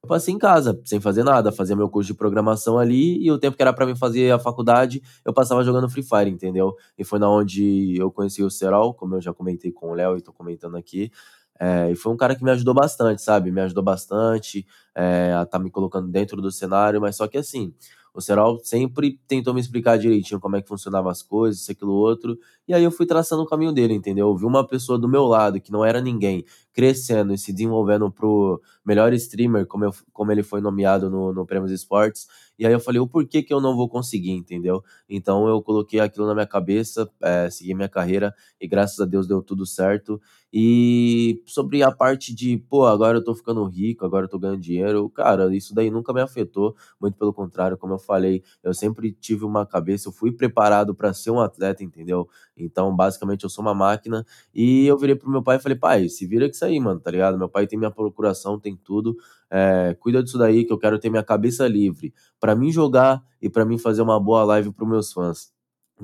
[0.00, 3.38] Eu passei em casa, sem fazer nada, fazia meu curso de programação ali e o
[3.38, 6.76] tempo que era para mim fazer a faculdade, eu passava jogando Free Fire, entendeu?
[6.96, 10.16] E foi na onde eu conheci o Serol, como eu já comentei com o Léo
[10.16, 11.10] e tô comentando aqui.
[11.58, 13.50] É, e foi um cara que me ajudou bastante, sabe?
[13.50, 17.38] Me ajudou bastante é, a estar tá me colocando dentro do cenário, mas só que
[17.38, 17.74] assim,
[18.14, 21.92] o Serol sempre tentou me explicar direitinho como é que funcionavam as coisas, isso, aquilo,
[21.92, 22.38] outro.
[22.68, 24.28] E aí eu fui traçando o caminho dele, entendeu?
[24.28, 28.10] Eu vi uma pessoa do meu lado, que não era ninguém, crescendo e se desenvolvendo
[28.10, 32.26] pro melhor streamer, como, eu, como ele foi nomeado no, no Prêmios Esportes.
[32.58, 34.82] E aí eu falei, o porquê que eu não vou conseguir, entendeu?
[35.08, 39.26] Então eu coloquei aquilo na minha cabeça, é, segui minha carreira e graças a Deus
[39.26, 40.20] deu tudo certo.
[40.52, 44.60] E sobre a parte de, pô, agora eu tô ficando rico, agora eu tô ganhando
[44.60, 49.12] dinheiro, cara, isso daí nunca me afetou, muito pelo contrário, como eu falei, eu sempre
[49.12, 52.28] tive uma cabeça, eu fui preparado para ser um atleta, entendeu?
[52.64, 54.24] Então, basicamente, eu sou uma máquina.
[54.54, 57.00] E eu virei pro meu pai e falei, pai, se vira que isso aí, mano,
[57.00, 57.38] tá ligado?
[57.38, 59.16] Meu pai tem minha procuração, tem tudo.
[59.50, 63.50] É, cuida disso daí, que eu quero ter minha cabeça livre para mim jogar e
[63.50, 65.51] para mim fazer uma boa live pros meus fãs.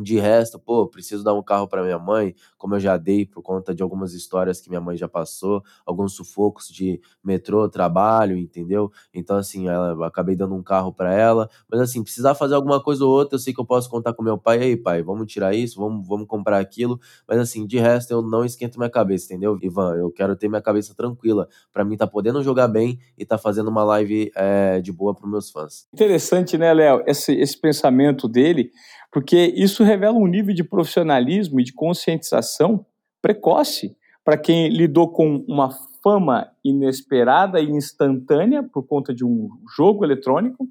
[0.01, 3.43] De resto, pô, preciso dar um carro para minha mãe, como eu já dei por
[3.43, 8.91] conta de algumas histórias que minha mãe já passou, alguns sufocos de metrô, trabalho, entendeu?
[9.13, 11.51] Então, assim, ela, acabei dando um carro para ela.
[11.69, 14.23] Mas, assim, precisar fazer alguma coisa ou outra, eu sei que eu posso contar com
[14.23, 14.59] meu pai.
[14.61, 17.01] Aí, pai, vamos tirar isso, vamos, vamos comprar aquilo.
[17.27, 19.59] Mas, assim, de resto, eu não esquento minha cabeça, entendeu?
[19.61, 23.39] Ivan, eu quero ter minha cabeça tranquila para mim tá podendo jogar bem e tá
[23.39, 25.87] fazendo uma live é, de boa pros meus fãs.
[25.93, 27.03] Interessante, né, Léo?
[27.07, 28.71] Esse, esse pensamento dele
[29.11, 32.85] porque isso revela um nível de profissionalismo e de conscientização
[33.23, 35.71] precoce para quem lidou com uma
[36.03, 40.69] fama inesperada e instantânea por conta de um jogo eletrônico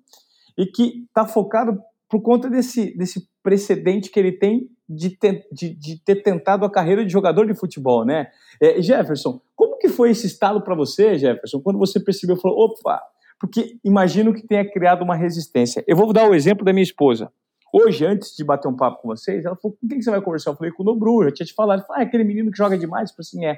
[0.57, 5.73] e que está focado por conta desse, desse precedente que ele tem de ter, de,
[5.73, 8.27] de ter tentado a carreira de jogador de futebol, né?
[8.61, 13.01] É, Jefferson, como que foi esse estalo para você, Jefferson, quando você percebeu, falou, opa,
[13.39, 15.83] porque imagino que tenha criado uma resistência.
[15.85, 17.31] Eu vou dar o exemplo da minha esposa.
[17.79, 20.49] Hoje, antes de bater um papo com vocês, ela falou: com quem você vai conversar?
[20.49, 21.79] Eu falei: com o Nobru, eu tinha te falado.
[21.79, 23.11] Ele falou: ah, aquele menino que joga demais?
[23.11, 23.51] Eu falei assim: é.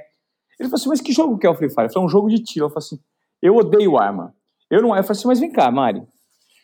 [0.60, 1.84] Ele falou assim: mas que jogo que é o Free Fire?
[1.84, 2.66] Eu falei: é um jogo de tiro.
[2.66, 3.00] Eu falei assim:
[3.42, 4.36] eu odeio arma.
[4.70, 4.90] Eu não.
[4.90, 6.04] Eu falei assim: mas vem cá, Mari.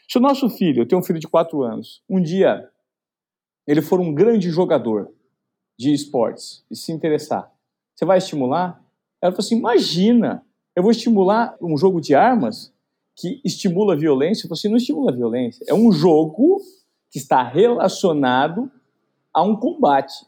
[0.09, 2.69] Se o nosso filho, eu tenho um filho de 4 anos, um dia
[3.65, 5.09] ele for um grande jogador
[5.79, 7.51] de esportes e se interessar,
[7.95, 8.83] você vai estimular?
[9.21, 10.43] Ela falou assim: imagina,
[10.75, 12.73] eu vou estimular um jogo de armas
[13.15, 14.45] que estimula a violência?
[14.45, 15.65] Eu falei assim: não estimula a violência.
[15.69, 16.61] É um jogo
[17.15, 18.69] que está relacionado
[19.33, 20.25] a um combate.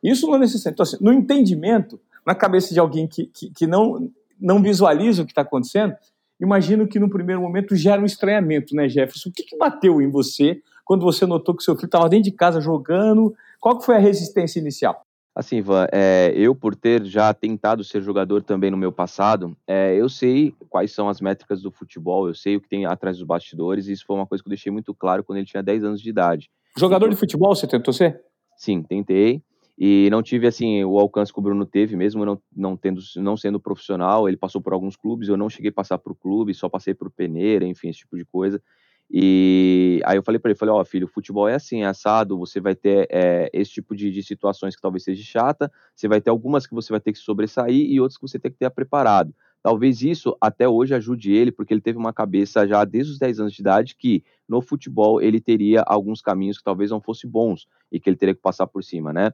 [0.00, 0.72] Isso não é necessário.
[0.72, 4.08] Então, assim, no entendimento, na cabeça de alguém que, que, que não,
[4.40, 5.96] não visualiza o que está acontecendo,
[6.40, 9.30] imagino que no primeiro momento gera um estranhamento, né, Jefferson?
[9.30, 12.36] O que, que bateu em você quando você notou que seu filho estava dentro de
[12.36, 13.34] casa jogando?
[13.58, 15.04] Qual foi a resistência inicial?
[15.38, 19.94] Assim, Ivan, é, eu por ter já tentado ser jogador também no meu passado, é,
[19.94, 23.24] eu sei quais são as métricas do futebol, eu sei o que tem atrás dos
[23.24, 25.84] bastidores, e isso foi uma coisa que eu deixei muito claro quando ele tinha 10
[25.84, 26.50] anos de idade.
[26.76, 28.20] Jogador então, de futebol você tentou ser?
[28.56, 29.40] Sim, tentei,
[29.78, 33.36] e não tive assim o alcance que o Bruno teve, mesmo não, não, tendo, não
[33.36, 36.68] sendo profissional, ele passou por alguns clubes, eu não cheguei a passar por clube, só
[36.68, 38.60] passei por peneira, enfim, esse tipo de coisa.
[39.10, 42.38] E aí eu falei para ele, falei, ó, oh, filho, futebol é assim, é assado,
[42.38, 46.20] você vai ter é, esse tipo de, de, situações que talvez seja chata, você vai
[46.20, 48.68] ter algumas que você vai ter que sobressair e outras que você tem que ter
[48.70, 49.34] preparado.
[49.62, 53.40] Talvez isso até hoje ajude ele, porque ele teve uma cabeça já desde os 10
[53.40, 57.66] anos de idade que no futebol ele teria alguns caminhos que talvez não fossem bons
[57.90, 59.32] e que ele teria que passar por cima, né?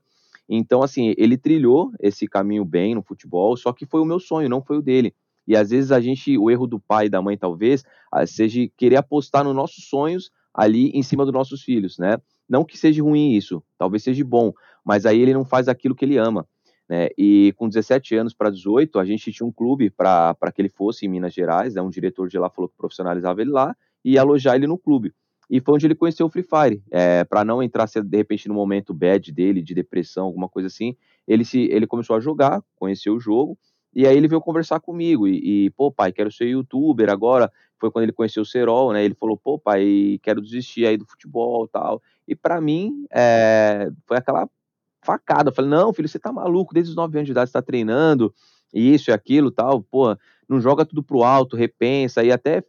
[0.49, 4.49] Então, assim, ele trilhou esse caminho bem no futebol, só que foi o meu sonho,
[4.49, 5.15] não foi o dele.
[5.47, 7.85] E às vezes a gente, o erro do pai e da mãe, talvez,
[8.27, 12.17] seja querer apostar nos nossos sonhos ali em cima dos nossos filhos, né?
[12.49, 14.53] Não que seja ruim isso, talvez seja bom,
[14.85, 16.47] mas aí ele não faz aquilo que ele ama.
[16.89, 17.09] Né?
[17.17, 21.07] E com 17 anos para 18, a gente tinha um clube para que ele fosse
[21.07, 21.83] em Minas Gerais, né?
[21.83, 25.13] um diretor de lá falou que profissionalizava ele lá, e alojar ele no clube.
[25.49, 26.83] E foi onde ele conheceu o Free Fire.
[26.91, 30.97] É, para não entrar, de repente, no momento bad dele, de depressão, alguma coisa assim,
[31.27, 33.59] ele, se, ele começou a jogar, conheceu o jogo,
[33.95, 35.29] e aí ele veio conversar comigo.
[35.29, 37.51] E, e, pô, pai, quero ser youtuber agora.
[37.79, 39.05] Foi quando ele conheceu o Serol, né?
[39.05, 42.03] Ele falou, pô, pai, quero desistir aí do futebol tal.
[42.27, 44.49] E para mim, é, foi aquela
[45.05, 45.51] facada.
[45.51, 47.63] Eu falei, não, filho, você tá maluco, desde os 9 anos de idade você tá
[47.63, 48.35] treinando,
[48.73, 50.17] isso e aquilo tal, pô,
[50.49, 52.63] não joga tudo pro alto, repensa, e até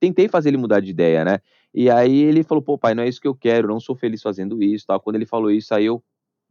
[0.00, 1.38] tentei fazer ele mudar de ideia, né?
[1.74, 4.20] E aí ele falou, pô, pai, não é isso que eu quero, não sou feliz
[4.22, 5.00] fazendo isso, tal.
[5.00, 6.02] Quando ele falou isso, aí eu,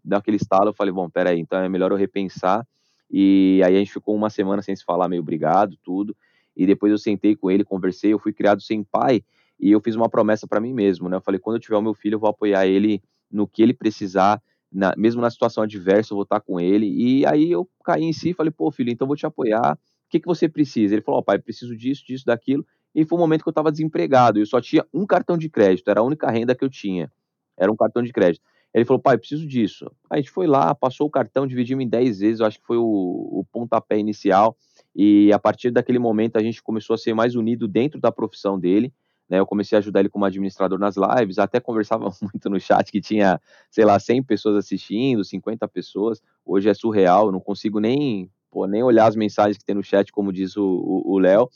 [0.04, 2.65] daquele estalo, eu falei, bom, peraí, então é melhor eu repensar,
[3.12, 6.15] e aí a gente ficou uma semana sem se falar, meio obrigado, tudo,
[6.56, 9.24] e depois eu sentei com ele, conversei, eu fui criado sem pai,
[9.60, 11.17] e eu fiz uma promessa para mim mesmo, né?
[11.17, 13.74] Eu falei, quando eu tiver o meu filho, eu vou apoiar ele no que ele
[13.74, 16.88] precisar, na, mesmo na situação adversa, eu vou estar com ele.
[16.88, 19.74] E aí eu caí em si e falei, pô, filho, então vou te apoiar.
[19.74, 20.95] O que, que você precisa?
[20.95, 22.65] Ele falou, oh, pai, preciso disso, disso, daquilo.
[22.93, 24.39] E foi um momento que eu estava desempregado.
[24.39, 27.12] Eu só tinha um cartão de crédito, era a única renda que eu tinha.
[27.58, 28.43] Era um cartão de crédito.
[28.74, 29.92] Ele falou, pai, preciso disso.
[30.10, 32.78] A gente foi lá, passou o cartão, dividimos em 10 vezes, eu acho que foi
[32.78, 34.56] o, o pontapé inicial.
[34.96, 38.60] E a partir daquele momento a gente começou a ser mais unido dentro da profissão
[38.60, 38.94] dele.
[39.30, 42.92] Né, eu comecei a ajudar ele como administrador nas lives, até conversava muito no chat
[42.92, 46.22] que tinha, sei lá, 100 pessoas assistindo, 50 pessoas.
[46.46, 49.84] Hoje é surreal, eu não consigo nem, pô, nem olhar as mensagens que tem no
[49.84, 51.50] chat, como diz o Léo.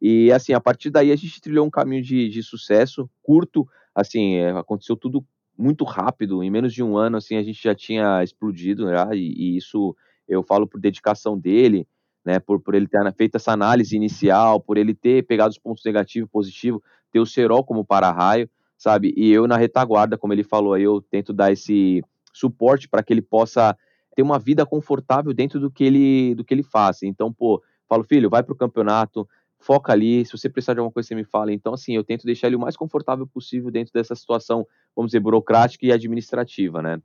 [0.00, 4.36] E assim, a partir daí a gente trilhou um caminho de, de sucesso curto, assim,
[4.36, 5.24] é, aconteceu tudo
[5.58, 9.56] muito rápido, em menos de um ano, assim, a gente já tinha explodido, e, e
[9.56, 9.96] isso
[10.28, 11.86] eu falo por dedicação dele,
[12.24, 15.84] né, por, por ele ter feito essa análise inicial, por ele ter pegado os pontos
[15.84, 19.14] negativos e positivos, ter o Serol como para-raio, sabe?
[19.16, 23.12] E eu na retaguarda, como ele falou, aí eu tento dar esse suporte para que
[23.12, 23.76] ele possa
[24.14, 27.02] ter uma vida confortável dentro do que ele do que ele faz.
[27.02, 30.92] Então, pô, falo, filho, vai para o campeonato, foca ali, se você precisar de alguma
[30.92, 31.52] coisa, você me fala.
[31.52, 35.20] Então, assim, eu tento deixar ele o mais confortável possível dentro dessa situação, vamos dizer,
[35.20, 37.00] burocrática e administrativa, né?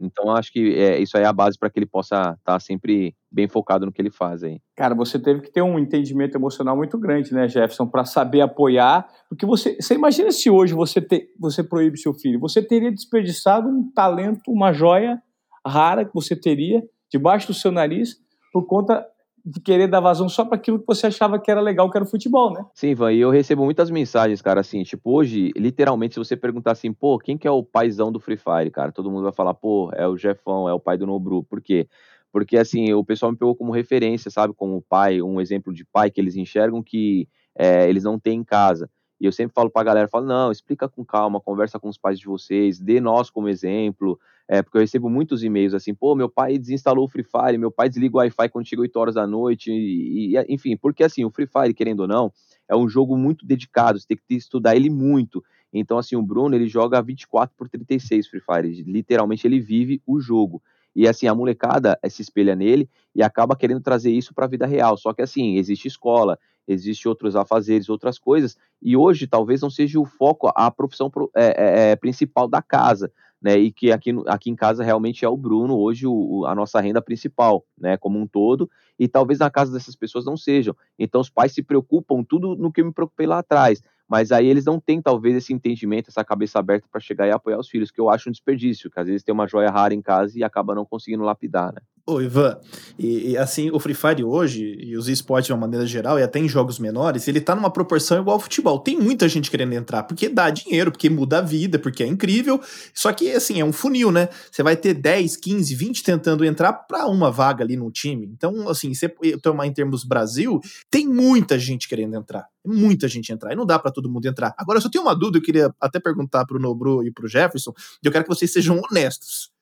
[0.00, 2.58] Então, acho que é, isso aí é a base para que ele possa estar tá
[2.58, 4.60] sempre bem focado no que ele faz aí.
[4.74, 9.06] Cara, você teve que ter um entendimento emocional muito grande, né, Jefferson, para saber apoiar.
[9.28, 13.68] Porque você, você imagina se hoje você, te, você proíbe seu filho, você teria desperdiçado
[13.68, 15.22] um talento, uma joia
[15.64, 18.16] rara que você teria debaixo do seu nariz
[18.52, 19.06] por conta
[19.44, 22.04] de querer dar vazão só para aquilo que você achava que era legal, que era
[22.04, 22.64] o futebol, né?
[22.74, 26.72] Sim, Ivan, e eu recebo muitas mensagens, cara, assim, tipo, hoje, literalmente, se você perguntar
[26.72, 28.92] assim, pô, quem que é o paizão do Free Fire, cara?
[28.92, 31.42] Todo mundo vai falar, pô, é o Jefão, é o pai do Nobru.
[31.42, 31.88] Por quê?
[32.32, 34.54] Porque, assim, o pessoal me pegou como referência, sabe?
[34.54, 38.44] Como pai, um exemplo de pai que eles enxergam que é, eles não têm em
[38.44, 38.88] casa.
[39.22, 42.18] E eu sempre falo pra galera, falo, não, explica com calma, conversa com os pais
[42.18, 46.28] de vocês, dê nós como exemplo, é, porque eu recebo muitos e-mails assim, pô, meu
[46.28, 49.24] pai desinstalou o Free Fire, meu pai desliga o Wi-Fi quando chega 8 horas da
[49.24, 52.32] noite, e, e, enfim, porque assim, o Free Fire, querendo ou não,
[52.68, 55.40] é um jogo muito dedicado, você tem que estudar ele muito.
[55.72, 60.18] Então, assim, o Bruno, ele joga 24 por 36 Free Fire, literalmente ele vive o
[60.18, 60.60] jogo.
[60.94, 64.48] E assim, a molecada eh, se espelha nele e acaba querendo trazer isso para a
[64.48, 64.96] vida real.
[64.96, 69.98] Só que assim, existe escola, existe outros afazeres, outras coisas, e hoje talvez não seja
[70.00, 73.58] o foco, a profissão é, é, é, principal da casa, né?
[73.58, 77.02] E que aqui, aqui em casa realmente é o Bruno, hoje o, a nossa renda
[77.02, 77.96] principal, né?
[77.96, 80.76] Como um todo, e talvez na casa dessas pessoas não sejam.
[80.98, 84.46] Então os pais se preocupam tudo no que eu me preocupei lá atrás mas aí
[84.46, 87.90] eles não têm talvez esse entendimento, essa cabeça aberta para chegar e apoiar os filhos,
[87.90, 90.44] que eu acho um desperdício, que às vezes tem uma joia rara em casa e
[90.44, 91.80] acaba não conseguindo lapidar, né?
[92.04, 92.58] Ô, Ivan,
[92.98, 96.22] e, e, assim, o Free Fire hoje, e os esportes de uma maneira geral, e
[96.24, 98.80] até em jogos menores, ele tá numa proporção igual ao futebol.
[98.80, 102.60] Tem muita gente querendo entrar, porque dá dinheiro, porque muda a vida, porque é incrível.
[102.92, 104.28] Só que, assim, é um funil, né?
[104.50, 108.26] Você vai ter 10, 15, 20 tentando entrar para uma vaga ali no time.
[108.26, 109.08] Então, assim, você
[109.40, 110.60] tomar em termos Brasil,
[110.90, 112.46] tem muita gente querendo entrar.
[112.66, 113.52] Muita gente entrar.
[113.52, 114.52] E não dá para todo mundo entrar.
[114.58, 117.72] Agora, eu só tenho uma dúvida, eu queria até perguntar pro Nobru e pro Jefferson,
[118.02, 119.52] e eu quero que vocês sejam honestos.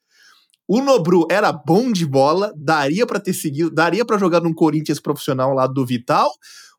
[0.73, 5.01] O Nobru era bom de bola, daria para ter seguido, daria para jogar num Corinthians
[5.01, 6.31] profissional lá do Vital,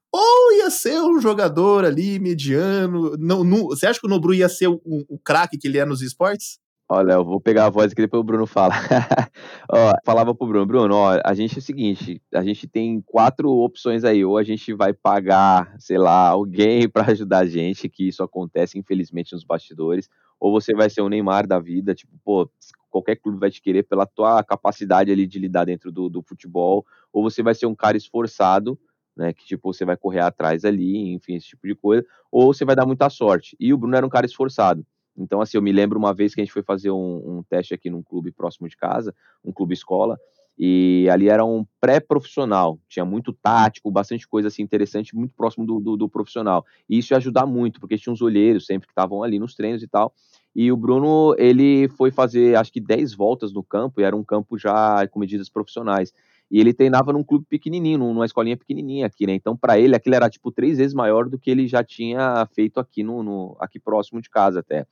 [0.10, 3.18] ou ia ser um jogador ali mediano.
[3.20, 5.84] Não, não, você acha que o Nobru ia ser o, o craque que ele é
[5.84, 6.58] nos esportes?
[6.90, 8.74] Olha, eu vou pegar a voz aqui depois o Bruno fala.
[9.70, 13.50] ó, falava pro Bruno, Bruno, ó, a gente é o seguinte, a gente tem quatro
[13.50, 18.08] opções aí, ou a gente vai pagar, sei lá, alguém para ajudar a gente, que
[18.08, 20.08] isso acontece infelizmente nos bastidores,
[20.42, 22.50] ou você vai ser o Neymar da vida, tipo, pô,
[22.90, 26.84] qualquer clube vai te querer pela tua capacidade ali de lidar dentro do, do futebol,
[27.14, 28.78] ou você vai ser um cara esforçado,
[29.16, 32.66] né, que tipo, você vai correr atrás ali, enfim, esse tipo de coisa, ou você
[32.66, 33.56] vai dar muita sorte.
[33.60, 34.84] E o Bruno era um cara esforçado.
[35.16, 37.76] Então, assim, eu me lembro uma vez que a gente foi fazer um, um teste
[37.76, 39.14] aqui num clube próximo de casa,
[39.46, 40.20] um clube escola,
[40.64, 45.80] e ali era um pré-profissional, tinha muito tático, bastante coisa assim interessante, muito próximo do,
[45.80, 46.64] do, do, profissional.
[46.88, 49.82] E isso ia ajudar muito, porque tinha uns olheiros sempre que estavam ali nos treinos
[49.82, 50.14] e tal.
[50.56, 54.24] E o Bruno, ele foi fazer acho que 10 voltas no campo, e era um
[54.24, 56.14] campo já com medidas profissionais.
[56.52, 59.34] E ele treinava num clube pequenininho, numa escolinha pequenininha aqui, né?
[59.34, 62.80] Então, para ele, aquilo era tipo três vezes maior do que ele já tinha feito
[62.80, 64.86] aqui no, no aqui próximo de casa até.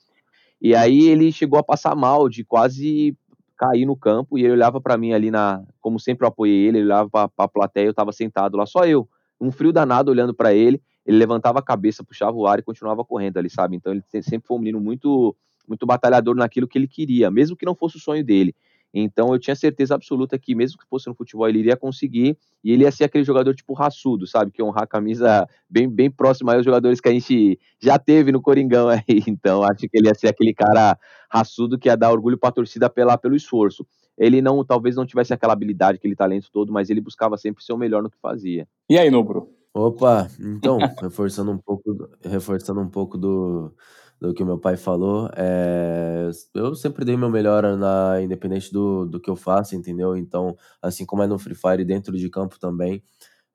[0.60, 3.16] E aí ele chegou a passar mal de quase
[3.60, 6.78] cair no campo e ele olhava para mim ali na, como sempre eu apoiei ele,
[6.78, 9.08] ele olhava para a plateia, eu estava sentado lá, só eu,
[9.40, 13.04] um frio danado olhando para ele, ele levantava a cabeça, puxava o ar e continuava
[13.04, 13.76] correndo ali, sabe?
[13.76, 15.36] Então ele sempre foi um menino muito
[15.68, 18.56] muito batalhador naquilo que ele queria, mesmo que não fosse o sonho dele.
[18.94, 22.72] Então eu tinha certeza absoluta que, mesmo que fosse no futebol, ele iria conseguir e
[22.72, 24.52] ele ia ser aquele jogador tipo raçudo, sabe?
[24.52, 28.42] Que honrar a camisa bem, bem próximo aos jogadores que a gente já teve no
[28.42, 29.04] Coringão aí.
[29.30, 30.98] Então acho que ele ia ser aquele cara
[31.30, 33.86] raçudo que ia dar orgulho para a torcida pela, pelo esforço.
[34.18, 37.74] Ele não, talvez não tivesse aquela habilidade, aquele talento todo, mas ele buscava sempre ser
[37.74, 38.68] o melhor no que fazia.
[38.90, 39.50] E aí, Nobro?
[39.74, 43.72] Opa, então, reforçando um pouco, reforçando um pouco do,
[44.20, 45.30] do que o meu pai falou.
[45.36, 50.16] É, eu sempre dei meu melhor na independente do, do que eu faço, entendeu?
[50.18, 53.04] Então, assim como é no Free Fire, dentro de campo também.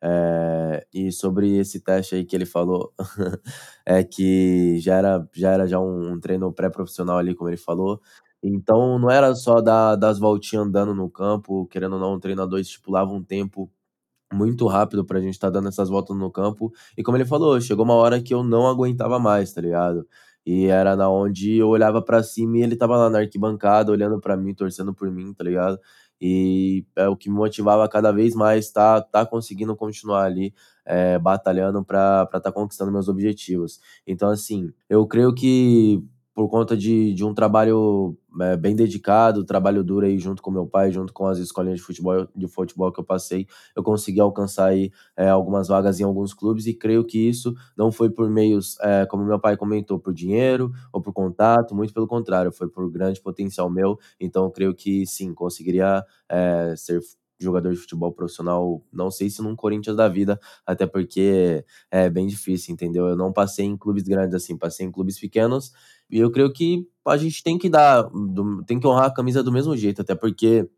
[0.03, 2.93] É, e sobre esse teste aí que ele falou,
[3.87, 8.01] é que já era já, era já um, um treino pré-profissional ali, como ele falou.
[8.43, 13.11] Então, não era só das voltinhas andando no campo, querendo ou não, o treinador estipulava
[13.13, 13.71] um tempo
[14.33, 16.73] muito rápido pra gente estar tá dando essas voltas no campo.
[16.97, 20.07] E como ele falou, chegou uma hora que eu não aguentava mais, tá ligado?
[20.47, 24.21] E era na onde eu olhava para cima e ele tava lá na arquibancada, olhando
[24.21, 25.79] para mim, torcendo por mim, tá ligado?
[26.21, 31.19] E é o que me motivava cada vez mais tá, tá conseguindo continuar ali, é,
[31.19, 33.81] batalhando para estar tá conquistando meus objetivos.
[34.07, 36.03] Então, assim, eu creio que
[36.35, 40.67] por conta de, de um trabalho é, bem dedicado, trabalho duro aí junto com meu
[40.67, 44.67] pai, junto com as escolinhas de futebol, de futebol que eu passei, eu consegui alcançar
[44.67, 48.77] aí é, algumas vagas em alguns clubes e creio que isso não foi por meios,
[48.81, 52.91] é, como meu pai comentou, por dinheiro ou por contato, muito pelo contrário, foi por
[52.91, 57.01] grande potencial meu, então creio que sim, conseguiria é, ser
[57.39, 62.27] jogador de futebol profissional, não sei se num Corinthians da vida, até porque é bem
[62.27, 63.07] difícil, entendeu?
[63.09, 65.73] Eu não passei em clubes grandes assim, passei em clubes pequenos,
[66.15, 68.09] e eu creio que a gente tem que dar,
[68.69, 70.71] tem que honrar a camisa do mesmo jeito, até porque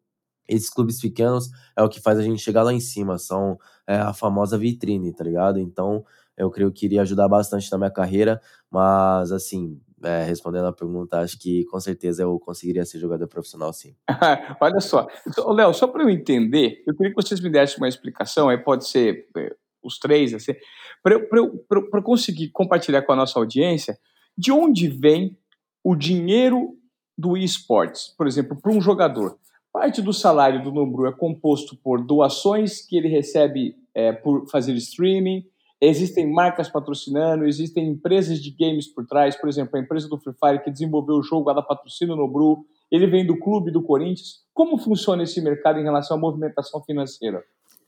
[0.48, 3.96] esses clubes pequenos é o que faz a gente chegar lá em cima, são é,
[3.96, 5.58] a famosa vitrine, tá ligado?
[5.60, 6.02] Então,
[6.38, 11.20] eu creio que iria ajudar bastante na minha carreira, mas assim, é, respondendo a pergunta,
[11.20, 13.94] acho que com certeza eu conseguiria ser jogador profissional, sim.
[14.58, 17.88] Olha só, então, Léo, só para eu entender, eu queria que vocês me dessem uma
[17.88, 20.54] explicação, aí pode ser é, os três, assim,
[21.02, 23.98] para eu conseguir compartilhar com a nossa audiência
[24.36, 25.36] de onde vem
[25.82, 26.76] o dinheiro
[27.16, 29.38] do esportes, por exemplo, para um jogador.
[29.72, 34.74] Parte do salário do Nobru é composto por doações que ele recebe é, por fazer
[34.74, 35.44] streaming,
[35.80, 40.34] existem marcas patrocinando, existem empresas de games por trás, por exemplo, a empresa do Free
[40.38, 44.44] Fire que desenvolveu o jogo, ela patrocina o Nobru, ele vem do clube do Corinthians.
[44.54, 47.42] Como funciona esse mercado em relação à movimentação financeira?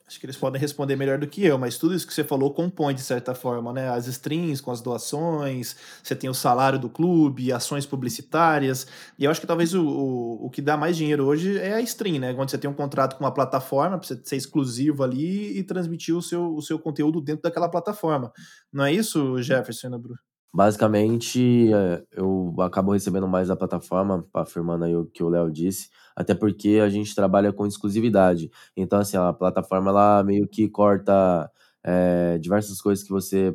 [0.09, 2.55] Acho que eles podem responder melhor do que eu, mas tudo isso que você falou
[2.55, 3.91] compõe de certa forma, né?
[3.91, 8.87] As strings com as doações, você tem o salário do clube, ações publicitárias.
[9.19, 11.81] E eu acho que talvez o, o, o que dá mais dinheiro hoje é a
[11.83, 12.33] stream, né?
[12.33, 16.17] Quando você tem um contrato com uma plataforma, para você ser exclusivo ali e transmitir
[16.17, 18.33] o seu, o seu conteúdo dentro daquela plataforma.
[18.73, 20.28] Não é isso, Jefferson e Bruno?
[20.53, 25.90] Basicamente, é, eu acabo recebendo mais da plataforma, afirmando aí o que o Léo disse,
[26.16, 28.51] até porque a gente trabalha com exclusividade.
[28.76, 31.51] Então, assim, a plataforma ela meio que corta
[31.84, 33.55] é, diversas coisas que você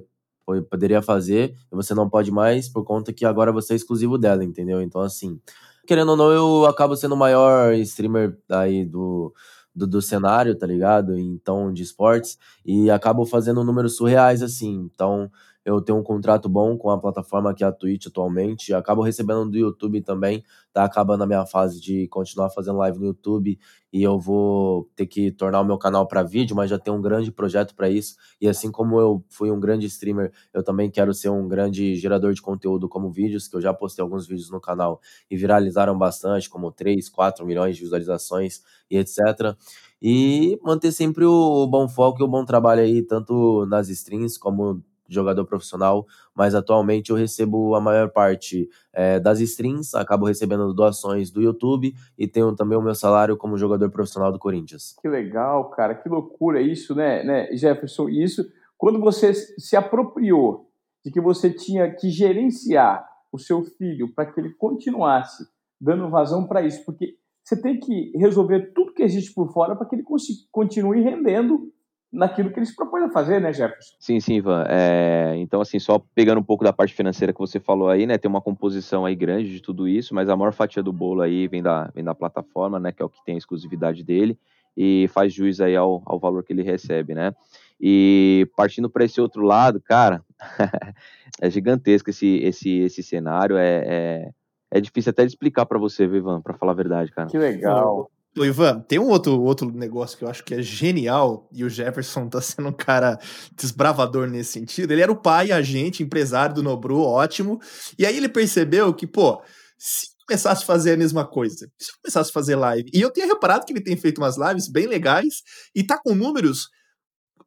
[0.70, 4.44] poderia fazer e você não pode mais por conta que agora você é exclusivo dela,
[4.44, 4.82] entendeu?
[4.82, 5.40] Então, assim,
[5.88, 9.34] querendo ou não, eu acabo sendo o maior streamer aí do,
[9.76, 11.18] do, do cenário, tá ligado?
[11.18, 14.90] Então, de esportes, e acabo fazendo números surreais, assim.
[14.94, 15.32] Então,
[15.66, 18.74] eu tenho um contrato bom com a plataforma que é a Twitch atualmente.
[18.74, 20.44] Acabo recebendo do YouTube também.
[20.74, 23.58] Tá acabando a minha fase de continuar fazendo live no YouTube
[23.92, 27.02] e eu vou ter que tornar o meu canal para vídeo, mas já tenho um
[27.02, 28.16] grande projeto para isso.
[28.42, 32.34] E assim como eu fui um grande streamer, eu também quero ser um grande gerador
[32.34, 35.00] de conteúdo como vídeos, que eu já postei alguns vídeos no canal
[35.30, 39.56] e viralizaram bastante, como 3, 4 milhões de visualizações e etc.
[40.02, 44.84] E manter sempre o bom foco e o bom trabalho aí, tanto nas streams como
[45.14, 46.06] jogador profissional,
[46.36, 51.94] mas atualmente eu recebo a maior parte é, das streams, acabo recebendo doações do YouTube
[52.18, 54.96] e tenho também o meu salário como jogador profissional do Corinthians.
[55.02, 58.10] Que legal, cara, que loucura isso, né, né Jefferson?
[58.10, 58.44] Isso,
[58.78, 60.70] quando você se apropriou
[61.06, 65.46] de que você tinha que gerenciar o seu filho para que ele continuasse
[65.82, 69.86] dando vazão para isso, porque você tem que resolver tudo que existe por fora para
[69.86, 70.06] que ele
[70.50, 71.73] continue rendendo
[72.14, 73.96] naquilo que ele se propõe a fazer, né, Jefferson?
[74.00, 74.64] Sim, sim, Ivan.
[74.70, 78.20] É, então, assim, só pegando um pouco da parte financeira que você falou aí, né,
[78.20, 81.48] tem uma composição aí grande de tudo isso, mas a maior fatia do bolo aí
[81.48, 84.38] vem da, vem da plataforma, né, que é o que tem a exclusividade dele,
[84.78, 87.34] e faz juiz aí ao, ao valor que ele recebe, né.
[87.82, 90.24] E partindo para esse outro lado, cara,
[91.42, 94.30] é gigantesco esse, esse, esse cenário, é, é,
[94.70, 97.28] é difícil até de explicar para você, Ivan, para falar a verdade, cara.
[97.28, 98.12] Que legal.
[98.36, 101.70] Ô, Ivan, tem um outro, outro negócio que eu acho que é genial, e o
[101.70, 103.20] Jefferson tá sendo um cara
[103.56, 104.92] desbravador nesse sentido.
[104.92, 107.60] Ele era o pai, agente, empresário do Nobru, ótimo.
[107.98, 109.40] E aí ele percebeu que, pô,
[109.78, 113.28] se começasse a fazer a mesma coisa, se começasse a fazer live, e eu tinha
[113.28, 115.44] reparado que ele tem feito umas lives bem legais,
[115.76, 116.70] e tá com números.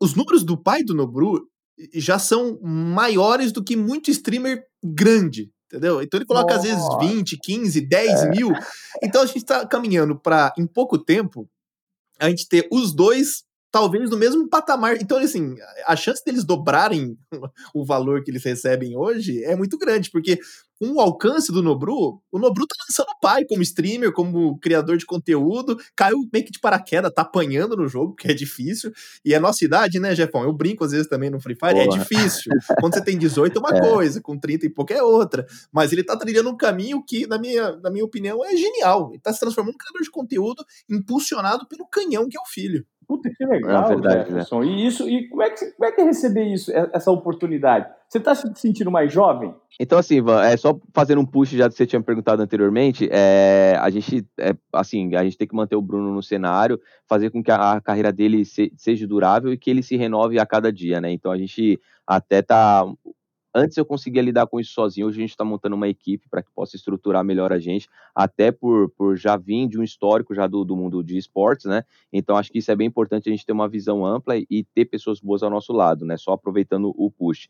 [0.01, 1.49] Os números do pai do Nobru
[1.95, 6.03] já são maiores do que muito streamer grande entendeu?
[6.03, 8.31] Então ele coloca às vezes 20, 15, 10 é.
[8.31, 8.51] mil.
[9.03, 11.49] Então a gente está caminhando para, em pouco tempo,
[12.19, 14.97] a gente ter os dois talvez no mesmo patamar.
[15.03, 15.55] Então, assim,
[15.87, 17.19] a chance deles dobrarem
[17.75, 20.39] o valor que eles recebem hoje é muito grande, porque
[20.79, 24.97] com o alcance do Nobru, o Nobru tá lançando o pai como streamer, como criador
[24.97, 28.93] de conteúdo, caiu meio que de paraquedas, tá apanhando no jogo, que é difícil.
[29.25, 30.43] E a nossa idade, né, Jefão?
[30.43, 31.97] Eu brinco às vezes também no Free Fire, é Boa.
[31.97, 32.53] é difícil.
[32.81, 33.81] Quando você tem 18 é uma é.
[33.81, 35.47] coisa, com 30 e pouco é outra.
[35.73, 39.11] Mas ele tá trilhando um caminho que, na minha, na minha opinião, é genial.
[39.13, 42.87] Ele tá se transformando em criador de conteúdo impulsionado pelo canhão que é o filho.
[43.07, 44.29] Puta, que legal, é verdade?
[44.29, 44.61] Jefferson.
[44.61, 44.67] Né?
[44.67, 47.89] E, isso, e como, é que, como é que é receber isso, essa oportunidade?
[48.09, 49.55] Você está se sentindo mais jovem?
[49.79, 53.77] Então, assim, Ivan, é só fazendo um push já que você tinha perguntado anteriormente, é,
[53.81, 57.43] a gente, é, assim, a gente tem que manter o Bruno no cenário, fazer com
[57.43, 60.73] que a, a carreira dele se, seja durável e que ele se renove a cada
[60.73, 61.13] dia, né?
[61.13, 62.85] Então a gente até tá
[63.59, 66.43] Antes eu conseguia lidar com isso sozinho, hoje a gente está montando uma equipe para
[66.43, 70.47] que possa estruturar melhor a gente, até por, por já vir de um histórico já
[70.47, 71.83] do, do mundo de esportes, né?
[72.13, 74.85] Então acho que isso é bem importante a gente ter uma visão ampla e ter
[74.85, 76.19] pessoas boas ao nosso lado, né?
[76.19, 77.49] Só aproveitando o push.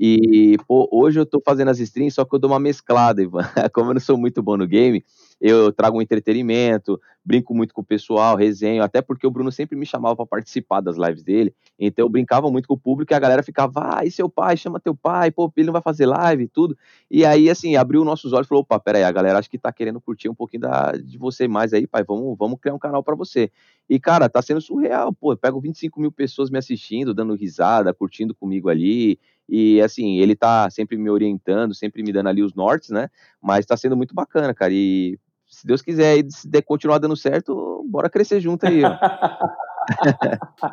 [0.00, 3.42] E, pô, hoje eu tô fazendo as streams, só que eu dou uma mesclada, Ivan.
[3.74, 5.04] Como eu não sou muito bom no game,
[5.40, 9.76] eu trago um entretenimento, brinco muito com o pessoal, resenho, até porque o Bruno sempre
[9.76, 13.14] me chamava para participar das lives dele, então eu brincava muito com o público e
[13.14, 16.44] a galera ficava, ah, seu pai, chama teu pai, pô, ele não vai fazer live
[16.44, 16.76] e tudo.
[17.10, 19.72] E aí, assim, abriu nossos olhos e falou, opa, peraí, a galera acho que tá
[19.72, 23.02] querendo curtir um pouquinho da, de você mais aí, pai, vamos, vamos criar um canal
[23.02, 23.50] para você.
[23.88, 27.92] E, cara, tá sendo surreal, pô, eu pego 25 mil pessoas me assistindo, dando risada,
[27.94, 29.18] curtindo comigo ali,
[29.48, 33.08] e assim, ele tá sempre me orientando, sempre me dando ali os nortes, né?
[33.42, 34.72] Mas tá sendo muito bacana, cara.
[34.72, 35.18] E
[35.48, 38.82] se Deus quiser se continuar dando certo, bora crescer junto aí.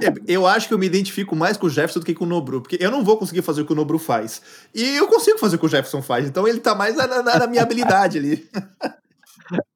[0.02, 2.28] É, eu acho que eu me identifico mais com o Jefferson do que com o
[2.28, 4.68] Nobru, porque eu não vou conseguir fazer o que o Nobru faz.
[4.76, 7.40] E eu consigo fazer o que o Jefferson faz, então ele tá mais na, na,
[7.40, 8.46] na minha habilidade ali.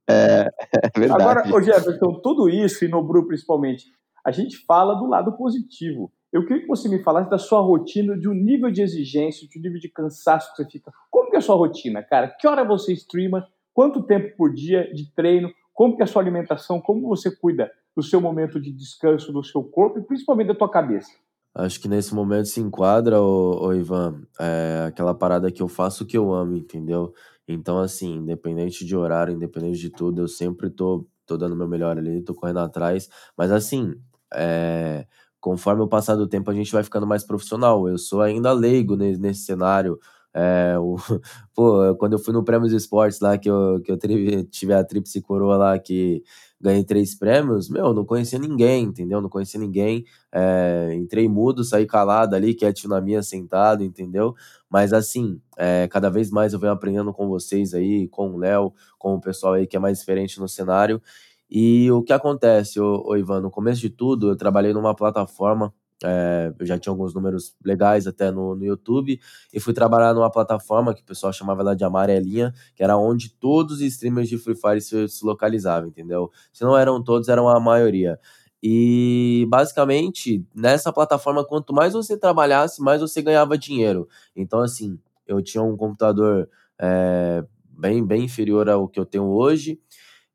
[0.10, 1.22] É, é verdade.
[1.22, 3.86] Agora, ô Jefferson, tudo isso, e Nobru principalmente,
[4.26, 6.12] a gente fala do lado positivo.
[6.32, 9.58] Eu queria que você me falasse da sua rotina, de um nível de exigência, de
[9.58, 10.92] um nível de cansaço que você fica.
[11.10, 12.28] Como que é a sua rotina, cara?
[12.28, 13.48] Que hora você streama?
[13.74, 15.52] Quanto tempo por dia de treino?
[15.74, 16.80] Como que é a sua alimentação?
[16.80, 20.70] Como você cuida do seu momento de descanso do seu corpo e principalmente da tua
[20.70, 21.12] cabeça?
[21.56, 26.06] Acho que nesse momento se enquadra, ô, ô Ivan, é aquela parada que eu faço
[26.06, 27.12] que eu amo, entendeu?
[27.48, 31.98] Então, assim, independente de horário, independente de tudo, eu sempre tô, tô dando meu melhor
[31.98, 33.10] ali, tô correndo atrás.
[33.36, 33.96] Mas, assim,
[34.32, 35.08] é,
[35.40, 37.88] conforme o passar do tempo, a gente vai ficando mais profissional.
[37.88, 40.00] Eu sou ainda leigo nesse, nesse cenário.
[40.34, 40.96] É, o,
[41.56, 44.84] pô, quando eu fui no Prêmios Esportes lá, que eu, que eu tive, tive a
[44.84, 46.24] tríplice coroa lá, que
[46.62, 49.22] ganhei três prêmios, meu, não conhecia ninguém, entendeu?
[49.22, 50.06] Não conhecia ninguém.
[50.32, 54.36] É, entrei mudo, saí calado ali, quietinho na minha, sentado, entendeu?
[54.70, 58.74] Mas assim, é, cada vez mais eu venho aprendendo com vocês aí, com o Léo,
[58.98, 61.02] com o pessoal aí que é mais diferente no cenário.
[61.50, 65.74] E o que acontece, ô Ivan, no começo de tudo, eu trabalhei numa plataforma,
[66.04, 69.20] é, eu já tinha alguns números legais até no, no YouTube,
[69.52, 73.32] e fui trabalhar numa plataforma que o pessoal chamava ela de amarelinha, que era onde
[73.32, 76.30] todos os streamers de Free Fire se, se localizavam, entendeu?
[76.54, 78.20] Se não eram todos, eram a maioria.
[78.62, 84.08] E basicamente, nessa plataforma, quanto mais você trabalhasse, mais você ganhava dinheiro.
[84.36, 86.48] Então, assim, eu tinha um computador
[86.80, 89.80] é, bem, bem inferior ao que eu tenho hoje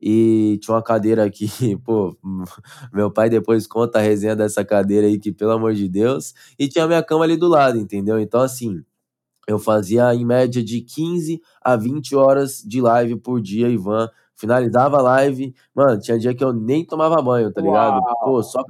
[0.07, 1.49] e tinha uma cadeira aqui,
[1.83, 2.15] pô,
[2.93, 6.69] meu pai depois conta a resenha dessa cadeira aí, que pelo amor de Deus, e
[6.69, 8.21] tinha minha cama ali do lado, entendeu?
[8.21, 8.85] Então, assim,
[9.49, 14.11] eu fazia em média de 15 a 20 horas de live por dia, Ivan.
[14.37, 17.95] Finalizava a live, mano, tinha dia que eu nem tomava banho, tá ligado?
[17.95, 18.19] Uau.
[18.25, 18.63] Pô, só,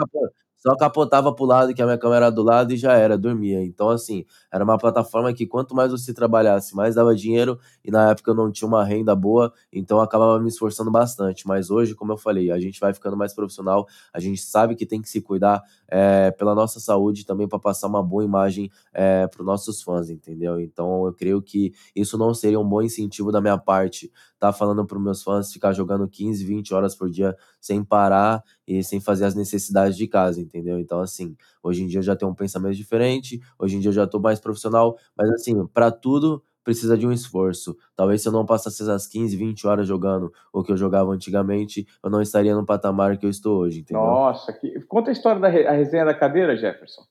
[0.67, 3.63] só capotava pro lado, que a minha câmera era do lado e já era, dormia.
[3.63, 7.59] Então, assim, era uma plataforma que quanto mais você trabalhasse, mais dava dinheiro.
[7.85, 11.47] E na época eu não tinha uma renda boa, então eu acabava me esforçando bastante.
[11.47, 14.87] Mas hoje, como eu falei, a gente vai ficando mais profissional, a gente sabe que
[14.87, 19.27] tem que se cuidar é, pela nossa saúde também para passar uma boa imagem é,
[19.27, 20.61] para os nossos fãs, entendeu?
[20.61, 24.11] Então eu creio que isso não seria um bom incentivo da minha parte,
[24.47, 28.83] tá falando para meus fãs ficar jogando 15, 20 horas por dia sem parar e
[28.83, 30.79] sem fazer as necessidades de casa, entendeu?
[30.79, 33.95] Então, assim, hoje em dia eu já tenho um pensamento diferente, hoje em dia eu
[33.95, 37.77] já tô mais profissional, mas assim, para tudo precisa de um esforço.
[37.95, 41.87] Talvez se eu não passasse as 15, 20 horas jogando o que eu jogava antigamente,
[42.03, 44.03] eu não estaria no patamar que eu estou hoje, entendeu?
[44.03, 44.81] Nossa, que...
[44.87, 45.67] conta a história da re...
[45.67, 47.03] a resenha da cadeira, Jefferson.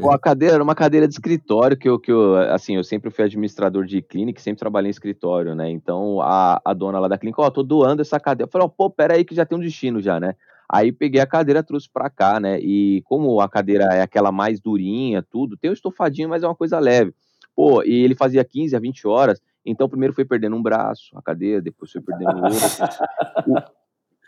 [0.00, 3.10] Pô, a cadeira era uma cadeira de escritório que eu, que eu, assim, eu sempre
[3.10, 5.70] fui administrador de clínica, sempre trabalhei em escritório, né?
[5.70, 8.48] Então a, a dona lá da clínica, ó, oh, tô doando essa cadeira.
[8.48, 10.34] Eu falei, ó, oh, pô, pera aí que já tem um destino já, né?
[10.68, 12.58] Aí peguei a cadeira, trouxe pra cá, né?
[12.60, 16.54] E como a cadeira é aquela mais durinha, tudo, tem um estofadinho, mas é uma
[16.54, 17.14] coisa leve.
[17.54, 21.22] Pô, e ele fazia 15 a 20 horas, então primeiro foi perdendo um braço, a
[21.22, 23.72] cadeira, depois foi perdendo o outro.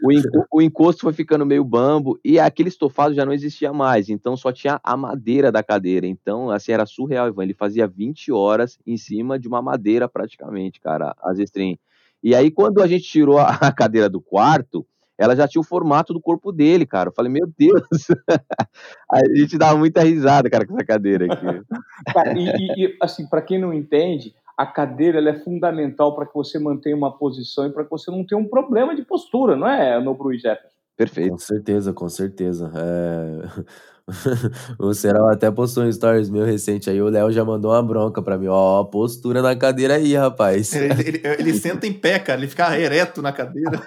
[0.02, 4.36] O, o, encosto foi ficando meio bambo e aquele estofado já não existia mais, então
[4.36, 6.06] só tinha a madeira da cadeira.
[6.06, 7.44] Então, assim, era surreal, Ivan.
[7.44, 11.78] Ele fazia 20 horas em cima de uma madeira praticamente, cara, as estrelas.
[12.22, 14.86] E aí, quando a gente tirou a cadeira do quarto,
[15.18, 17.08] ela já tinha o formato do corpo dele, cara.
[17.08, 17.82] Eu falei, meu Deus.
[19.10, 21.46] a gente dava muita risada, cara, com essa cadeira aqui.
[22.36, 26.96] e, e, assim, para quem não entende, a cadeira é fundamental para que você mantenha
[26.96, 30.32] uma posição e para que você não tenha um problema de postura, não é, Nobru
[30.32, 30.76] e Jefferson?
[30.96, 31.32] Perfeito.
[31.32, 32.72] Com certeza, com certeza.
[32.74, 33.86] É...
[34.78, 38.22] o Serão até postou um stories meu recente aí, o Léo já mandou uma bronca
[38.22, 40.72] pra mim, ó, postura na cadeira aí, rapaz.
[40.72, 43.82] Ele, ele, ele, senta em pé, cara, ele fica ereto na cadeira.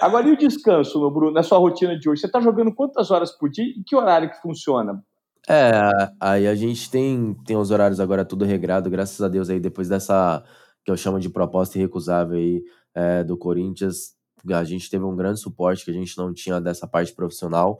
[0.00, 2.22] Agora, e o descanso, meu Bruno, na sua rotina de hoje?
[2.22, 5.00] Você tá jogando quantas horas por dia e que horário que funciona?
[5.48, 5.80] É,
[6.20, 9.88] aí a gente tem, tem os horários agora tudo regrado, graças a Deus aí, depois
[9.88, 10.44] dessa,
[10.84, 12.62] que eu chamo de proposta irrecusável aí,
[12.94, 14.14] é, do Corinthians,
[14.52, 17.78] a gente teve um grande suporte que a gente não tinha dessa parte profissional.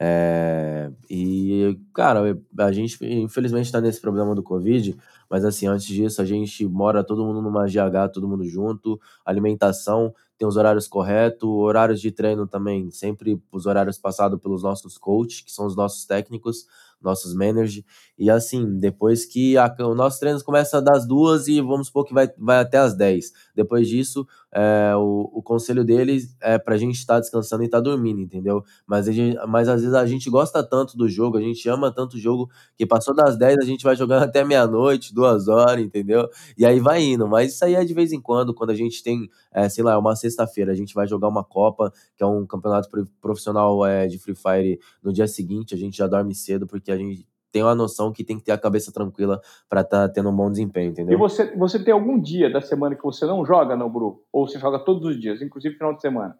[0.00, 2.20] É, e, cara,
[2.58, 4.96] a gente infelizmente está nesse problema do Covid,
[5.30, 10.14] mas assim, antes disso, a gente mora todo mundo numa GH, todo mundo junto, alimentação,
[10.36, 15.42] tem os horários corretos, horários de treino também, sempre os horários passados pelos nossos coaches,
[15.42, 16.66] que são os nossos técnicos,
[17.04, 17.84] nossos managers.
[18.18, 22.14] E assim, depois que a, o nosso treino começa das duas e vamos supor que
[22.14, 23.32] vai, vai até as 10.
[23.54, 27.78] Depois disso, é, o, o conselho deles é pra gente estar tá descansando e estar
[27.78, 28.62] tá dormindo, entendeu?
[28.86, 32.16] Mas, gente, mas às vezes a gente gosta tanto do jogo, a gente ama tanto
[32.16, 36.28] o jogo, que passou das 10, a gente vai jogando até meia-noite, duas horas, entendeu?
[36.56, 37.26] E aí vai indo.
[37.26, 39.98] Mas isso aí é de vez em quando, quando a gente tem, é, sei lá,
[39.98, 42.88] uma sexta-feira, a gente vai jogar uma Copa, que é um campeonato
[43.20, 46.96] profissional é, de Free Fire no dia seguinte, a gente já dorme cedo, porque a
[46.96, 50.28] gente tem uma noção que tem que ter a cabeça tranquila para estar tá tendo
[50.28, 51.14] um bom desempenho, entendeu?
[51.14, 54.24] E você, você tem algum dia da semana que você não joga no Bru?
[54.32, 56.36] Ou você joga todos os dias, inclusive final de semana?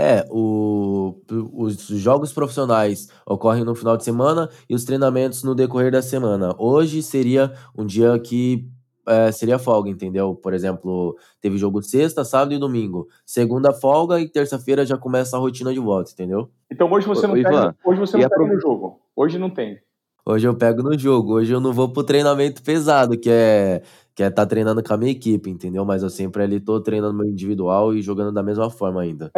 [0.00, 1.20] É, o,
[1.52, 6.54] os jogos profissionais ocorrem no final de semana e os treinamentos no decorrer da semana.
[6.58, 8.66] Hoje seria um dia que
[9.06, 10.34] é, seria folga, entendeu?
[10.34, 13.06] Por exemplo, teve jogo sexta, sábado e domingo.
[13.26, 16.48] Segunda folga e terça-feira já começa a rotina de volta, entendeu?
[16.72, 18.98] Então hoje você não, pega, hoje você não pega no jogo.
[19.14, 19.78] Hoje não tem.
[20.26, 21.34] Hoje eu pego no jogo.
[21.34, 23.82] Hoje eu não vou pro treinamento pesado, que é
[24.14, 25.84] que é tá treinando com a minha equipe, entendeu?
[25.84, 29.30] Mas eu sempre ali tô treinando meu individual e jogando da mesma forma ainda.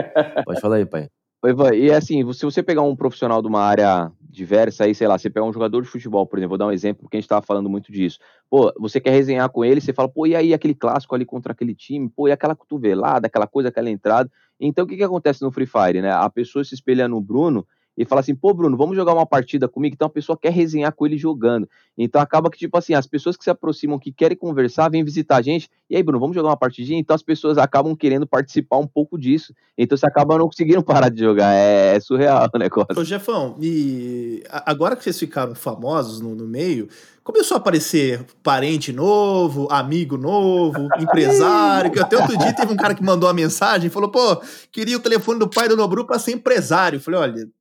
[0.45, 1.09] Pode falar aí, pai.
[1.43, 5.07] Oi, Ivan, e assim, se você pegar um profissional de uma área diversa aí, sei
[5.07, 7.21] lá, você pegar um jogador de futebol, por exemplo, vou dar um exemplo, porque a
[7.21, 8.19] gente tava falando muito disso.
[8.49, 11.53] Pô, você quer resenhar com ele, você fala, pô, e aí aquele clássico ali contra
[11.53, 12.09] aquele time?
[12.09, 14.31] Pô, e aquela cotovelada, aquela coisa, aquela entrada?
[14.59, 16.11] Então, o que que acontece no Free Fire, né?
[16.11, 17.67] A pessoa se espelha no Bruno
[17.97, 19.95] e fala assim, pô, Bruno, vamos jogar uma partida comigo?
[19.95, 21.69] Então a pessoa quer resenhar com ele jogando.
[21.97, 25.37] Então acaba que, tipo assim, as pessoas que se aproximam, que querem conversar, vêm visitar
[25.37, 25.71] a gente.
[25.89, 26.99] E aí, Bruno, vamos jogar uma partidinha?
[26.99, 29.55] Então as pessoas acabam querendo participar um pouco disso.
[29.79, 31.55] Então você acaba não conseguindo parar de jogar.
[31.55, 33.01] É, é surreal o negócio.
[33.01, 36.89] Ô, Jefão, e agora que vocês ficaram famosos no, no meio,
[37.25, 41.91] começou a aparecer parente novo, amigo novo, empresário.
[41.91, 44.37] que até outro dia teve um cara que mandou uma mensagem e falou: pô,
[44.71, 46.99] queria o telefone do pai do Nobru para ser empresário.
[46.99, 47.57] Eu falei: olha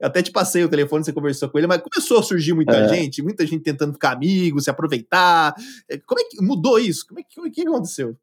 [0.00, 2.76] eu até te passei o telefone, você conversou com ele, mas começou a surgir muita
[2.76, 2.88] é.
[2.88, 5.54] gente, muita gente tentando ficar amigo, se aproveitar.
[5.88, 7.06] É, como é que mudou isso?
[7.06, 8.16] Como é que, o que aconteceu?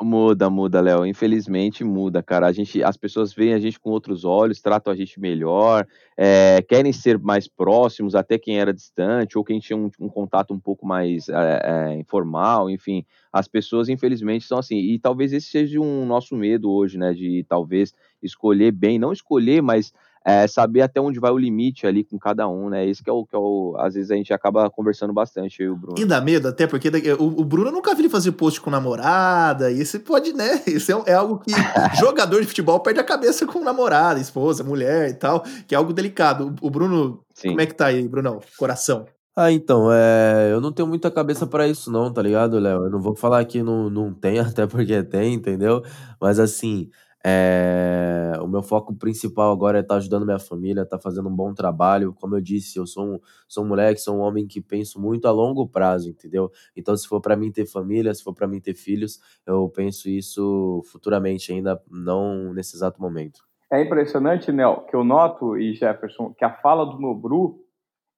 [0.00, 1.06] Muda, muda, Léo.
[1.06, 2.46] Infelizmente muda, cara.
[2.46, 5.86] A gente, as pessoas veem a gente com outros olhos, tratam a gente melhor,
[6.16, 10.52] é, querem ser mais próximos, até quem era distante, ou quem tinha um, um contato
[10.52, 13.04] um pouco mais é, é, informal, enfim.
[13.32, 14.76] As pessoas, infelizmente, são assim.
[14.76, 17.12] E talvez esse seja um nosso medo hoje, né?
[17.12, 19.92] De talvez escolher bem, não escolher, mas
[20.24, 22.86] é, saber até onde vai o limite ali com cada um, né?
[22.86, 25.68] Esse que é o que é o, às vezes a gente acaba conversando bastante, eu
[25.68, 25.98] e o Bruno.
[25.98, 29.70] E dá medo, até porque o, o Bruno nunca vi ele fazer post com namorada,
[29.70, 30.62] e isso pode, né?
[30.66, 31.52] Isso é, é algo que
[31.98, 35.92] jogador de futebol perde a cabeça com namorada, esposa, mulher e tal, que é algo
[35.92, 36.54] delicado.
[36.60, 37.50] O, o Bruno, Sim.
[37.50, 38.40] como é que tá aí, Brunão?
[38.56, 39.06] Coração.
[39.34, 42.84] Ah, então, é, eu não tenho muita cabeça para isso não, tá ligado, Léo?
[42.84, 45.82] Eu não vou falar que não, não tem, até porque tem, entendeu?
[46.20, 46.90] Mas assim,
[47.24, 51.28] é, o meu foco principal agora é estar tá ajudando minha família, estar tá fazendo
[51.28, 52.12] um bom trabalho.
[52.12, 55.28] Como eu disse, eu sou um, sou um moleque, sou um homem que penso muito
[55.28, 56.50] a longo prazo, entendeu?
[56.76, 60.08] Então, se for para mim ter família, se for para mim ter filhos, eu penso
[60.08, 63.44] isso futuramente, ainda não nesse exato momento.
[63.70, 67.64] É impressionante, Nel, que eu noto, e Jefferson, que a fala do Nobru,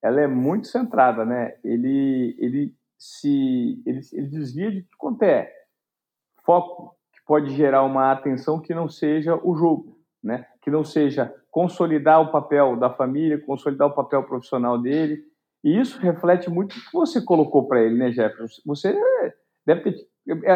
[0.01, 1.55] ela é muito centrada, né?
[1.63, 5.51] Ele, ele se ele, ele desvia de quanto é
[6.43, 6.95] foco
[7.25, 10.45] pode gerar uma atenção que não seja o jogo, né?
[10.61, 15.23] que não seja consolidar o papel da família, consolidar o papel profissional dele.
[15.63, 18.61] E isso reflete muito o que você colocou para ele, né, Jefferson?
[18.65, 18.95] Você
[19.65, 20.07] deve ter.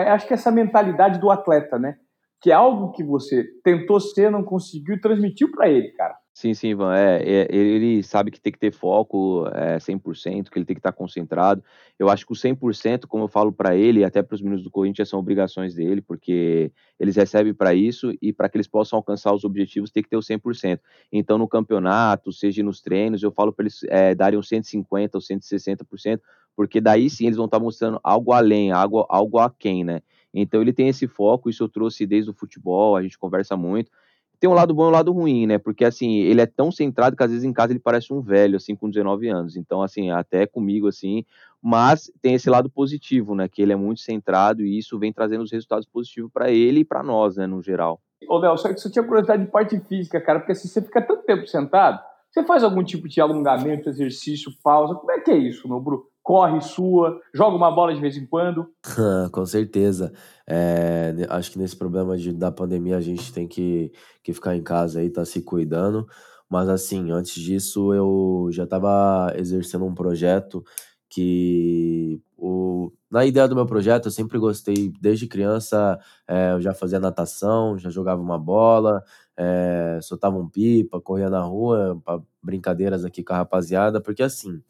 [0.07, 1.97] Acho que essa mentalidade do atleta, né?
[2.41, 6.15] Que é algo que você tentou ser, não conseguiu e transmitiu para ele, cara.
[6.39, 6.95] Sim, sim, Ivan.
[6.95, 10.79] É, é, ele sabe que tem que ter foco é, 100%, que ele tem que
[10.79, 11.61] estar concentrado.
[11.99, 14.71] Eu acho que o 100%, como eu falo para ele, até para os meninos do
[14.71, 19.33] Corinthians, são obrigações dele, porque eles recebem para isso e para que eles possam alcançar
[19.33, 20.79] os objetivos, tem que ter o 100%.
[21.11, 25.21] Então, no campeonato, seja nos treinos, eu falo para eles é, darem os 150% ou
[25.21, 26.21] 160%,
[26.55, 29.99] porque daí sim eles vão estar mostrando algo além, algo, algo aquém, né?
[30.33, 33.91] Então, ele tem esse foco, isso eu trouxe desde o futebol, a gente conversa muito
[34.39, 35.57] tem um lado bom e um lado ruim, né?
[35.57, 38.55] Porque assim, ele é tão centrado que às vezes em casa ele parece um velho,
[38.55, 39.57] assim, com 19 anos.
[39.57, 41.25] Então, assim, até comigo, assim,
[41.61, 43.49] mas tem esse lado positivo, né?
[43.49, 46.85] Que ele é muito centrado e isso vem trazendo os resultados positivos para ele e
[46.85, 47.99] para nós, né, no geral.
[48.27, 51.01] Ô, Léo, só que você tinha curiosidade de parte física, cara, porque assim, você fica
[51.01, 54.95] tanto tempo sentado, você faz algum tipo de alongamento, exercício, pausa?
[54.95, 56.03] Como é que é isso, meu Bruno?
[56.29, 58.71] Corre, sua, joga uma bola de vez em quando.
[59.33, 60.13] Com certeza.
[60.45, 63.91] É, acho que nesse problema de, da pandemia a gente tem que,
[64.23, 66.07] que ficar em casa aí, tá se cuidando.
[66.47, 70.63] Mas assim, antes disso eu já estava exercendo um projeto
[71.09, 76.75] que o, na ideia do meu projeto eu sempre gostei, desde criança é, eu já
[76.75, 79.03] fazia natação, já jogava uma bola,
[79.35, 81.99] é, soltava um pipa, corria na rua,
[82.39, 84.61] brincadeiras aqui com a rapaziada, porque assim,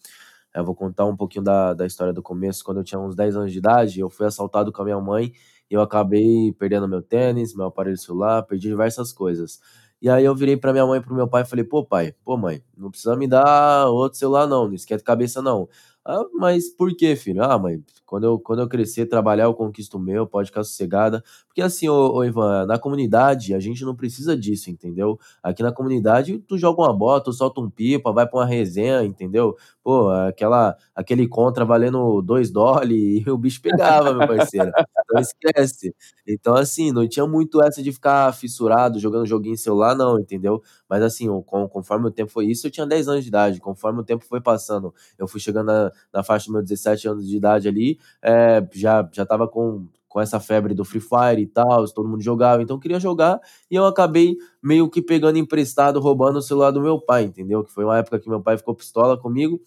[0.56, 2.64] eu vou contar um pouquinho da, da história do começo.
[2.64, 5.32] Quando eu tinha uns 10 anos de idade, eu fui assaltado com a minha mãe
[5.70, 9.60] e eu acabei perdendo meu tênis, meu aparelho celular, perdi diversas coisas.
[10.02, 12.14] E aí eu virei para minha mãe e pro meu pai e falei: "Pô, pai,
[12.24, 15.68] pô, mãe, não precisa me dar outro celular não, não esquece cabeça não.
[16.12, 17.44] Ah, mas por que, filho?
[17.44, 21.24] Ah, mãe, quando eu, quando eu crescer, trabalhar, eu conquisto o meu, pode ficar sossegada.
[21.48, 25.20] Porque assim, ô, ô, Ivan, na comunidade, a gente não precisa disso, entendeu?
[25.44, 29.04] Aqui na comunidade, tu joga uma bola, tu solta um pipa, vai pra uma resenha,
[29.04, 29.56] entendeu?
[29.84, 32.90] Pô, aquela, aquele contra valendo dois dólares
[33.28, 34.72] e o bicho pegava, meu parceiro.
[35.06, 35.94] Então esquece.
[36.28, 40.62] Então, assim, não tinha muito essa de ficar fissurado, jogando joguinho em celular, não, entendeu?
[40.88, 41.28] Mas assim,
[41.70, 43.60] conforme o tempo foi isso, eu tinha 10 anos de idade.
[43.60, 47.28] Conforme o tempo foi passando, eu fui chegando na, na faixa dos meus 17 anos
[47.28, 51.48] de idade ali, é, já, já tava com, com essa febre do Free Fire e
[51.48, 53.40] tal, todo mundo jogava, então queria jogar,
[53.70, 57.64] e eu acabei meio que pegando emprestado, roubando o celular do meu pai, entendeu?
[57.64, 59.62] Que foi uma época que meu pai ficou pistola comigo,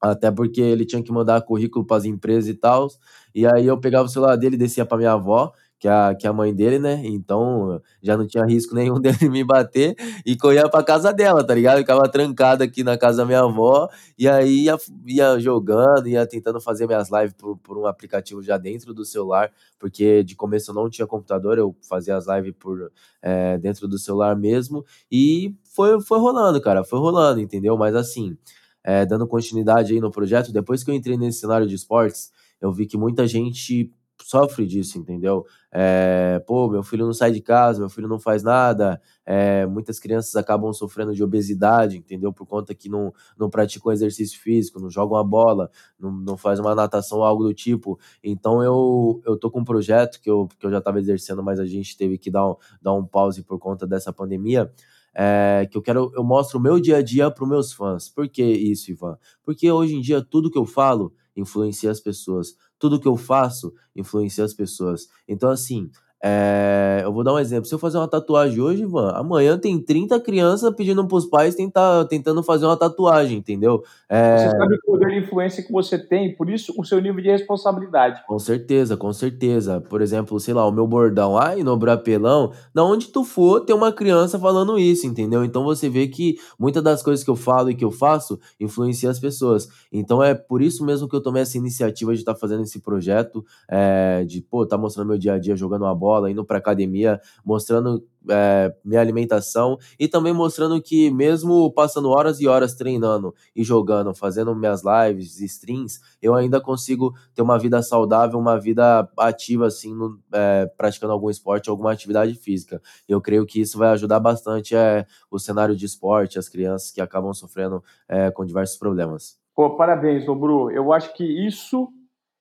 [0.00, 2.88] até porque ele tinha que mandar currículo para as empresas e tal,
[3.34, 5.52] e aí eu pegava o celular dele, descia para minha avó,
[5.82, 7.02] que a, que a mãe dele, né?
[7.04, 11.52] Então já não tinha risco nenhum dele me bater e corria pra casa dela, tá
[11.52, 11.78] ligado?
[11.78, 16.60] Ficava trancado aqui na casa da minha avó e aí ia, ia jogando, ia tentando
[16.60, 20.74] fazer minhas lives por, por um aplicativo já dentro do celular, porque de começo eu
[20.76, 26.00] não tinha computador, eu fazia as lives por é, dentro do celular mesmo e foi,
[26.00, 27.76] foi rolando, cara, foi rolando, entendeu?
[27.76, 28.38] Mas assim,
[28.84, 32.30] é, dando continuidade aí no projeto, depois que eu entrei nesse cenário de esportes,
[32.60, 33.92] eu vi que muita gente
[34.24, 35.44] sofre disso, entendeu?
[35.70, 39.00] É, pô, meu filho não sai de casa, meu filho não faz nada.
[39.24, 42.32] É, muitas crianças acabam sofrendo de obesidade, entendeu?
[42.32, 46.58] Por conta que não, não praticam exercício físico, não jogam a bola, não, não faz
[46.60, 47.98] uma natação algo do tipo.
[48.22, 51.58] Então eu, eu tô com um projeto que eu, que eu já estava exercendo, mas
[51.58, 54.70] a gente teve que dar um, dar um pause por conta dessa pandemia.
[55.14, 58.08] É, que eu quero, eu mostro o meu dia a dia para os meus fãs.
[58.08, 59.18] Por que isso, Ivan?
[59.44, 63.72] Porque hoje em dia tudo que eu falo influencia as pessoas tudo que eu faço
[63.94, 65.06] influencia as pessoas.
[65.28, 65.88] Então, assim,
[66.24, 67.64] é, eu vou dar um exemplo.
[67.64, 72.04] Se eu fazer uma tatuagem hoje, Ivan, amanhã tem 30 crianças pedindo pros pais tentar,
[72.04, 73.82] tentando fazer uma tatuagem, entendeu?
[74.08, 74.38] É...
[74.38, 77.28] Você sabe o poder de influência que você tem, por isso o seu nível de
[77.28, 78.22] responsabilidade.
[78.24, 79.80] Com certeza, com certeza.
[79.80, 83.74] Por exemplo, sei lá, o meu bordão, ai, no brapelão, da onde tu for, tem
[83.74, 85.44] uma criança falando isso, entendeu?
[85.44, 89.10] Então você vê que muitas das coisas que eu falo e que eu faço influencia
[89.10, 89.68] as pessoas.
[89.92, 92.80] Então é por isso mesmo que eu tomei essa iniciativa de estar tá fazendo esse
[92.80, 96.58] projeto, é, de, pô, tá mostrando meu dia a dia jogando uma bola indo para
[96.58, 103.34] academia, mostrando é, minha alimentação e também mostrando que mesmo passando horas e horas treinando
[103.54, 109.08] e jogando, fazendo minhas lives, streams, eu ainda consigo ter uma vida saudável, uma vida
[109.18, 112.80] ativa assim, no, é, praticando algum esporte, alguma atividade física.
[113.08, 117.00] Eu creio que isso vai ajudar bastante é, o cenário de esporte, as crianças que
[117.00, 119.40] acabam sofrendo é, com diversos problemas.
[119.54, 120.70] Pô, parabéns, Obru.
[120.70, 121.88] Eu acho que isso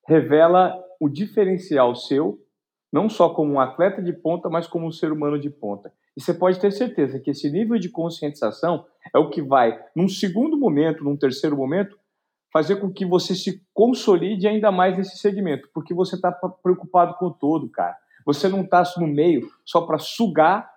[0.08, 2.40] revela o diferencial seu
[2.92, 5.92] não só como um atleta de ponta, mas como um ser humano de ponta.
[6.16, 10.10] E você pode ter certeza que esse nível de conscientização é o que vai, num
[10.10, 11.98] segundo momento, num terceiro momento,
[12.52, 17.28] fazer com que você se consolide ainda mais nesse segmento, porque você está preocupado com
[17.28, 17.96] o todo, cara.
[18.26, 20.70] Você não está no meio só para sugar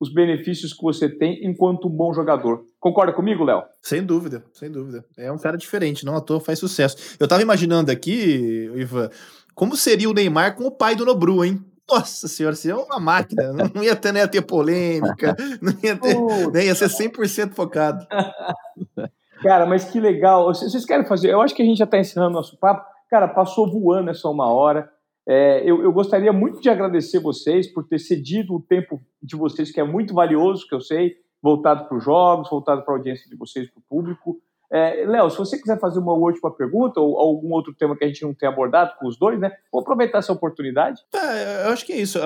[0.00, 2.64] os benefícios que você tem enquanto um bom jogador.
[2.80, 3.62] Concorda comigo, Léo?
[3.82, 5.04] Sem dúvida, sem dúvida.
[5.16, 7.16] É um cara diferente, não à toa faz sucesso.
[7.20, 9.10] Eu estava imaginando aqui, Ivan,
[9.54, 11.64] como seria o Neymar com o pai do Nobru, hein?
[11.88, 13.52] Nossa senhora, seria uma máquina.
[13.74, 16.16] Não ia ter, nem ia ter polêmica, não ia ter,
[16.52, 18.06] nem ia ser 100% focado.
[19.42, 20.46] Cara, mas que legal.
[20.46, 21.30] Vocês querem fazer?
[21.30, 22.86] Eu acho que a gente já está encerrando nosso papo.
[23.08, 24.88] Cara, passou voando essa uma hora.
[25.26, 29.70] É, eu, eu, gostaria muito de agradecer vocês por ter cedido o tempo de vocês,
[29.70, 33.28] que é muito valioso, que eu sei, voltado para os jogos, voltado para a audiência
[33.28, 34.40] de vocês, para o público.
[34.72, 38.06] É, Léo, se você quiser fazer uma última pergunta ou algum outro tema que a
[38.06, 39.50] gente não tenha abordado com os dois, né?
[39.72, 41.02] Vou aproveitar essa oportunidade.
[41.12, 42.18] É, eu acho que é isso.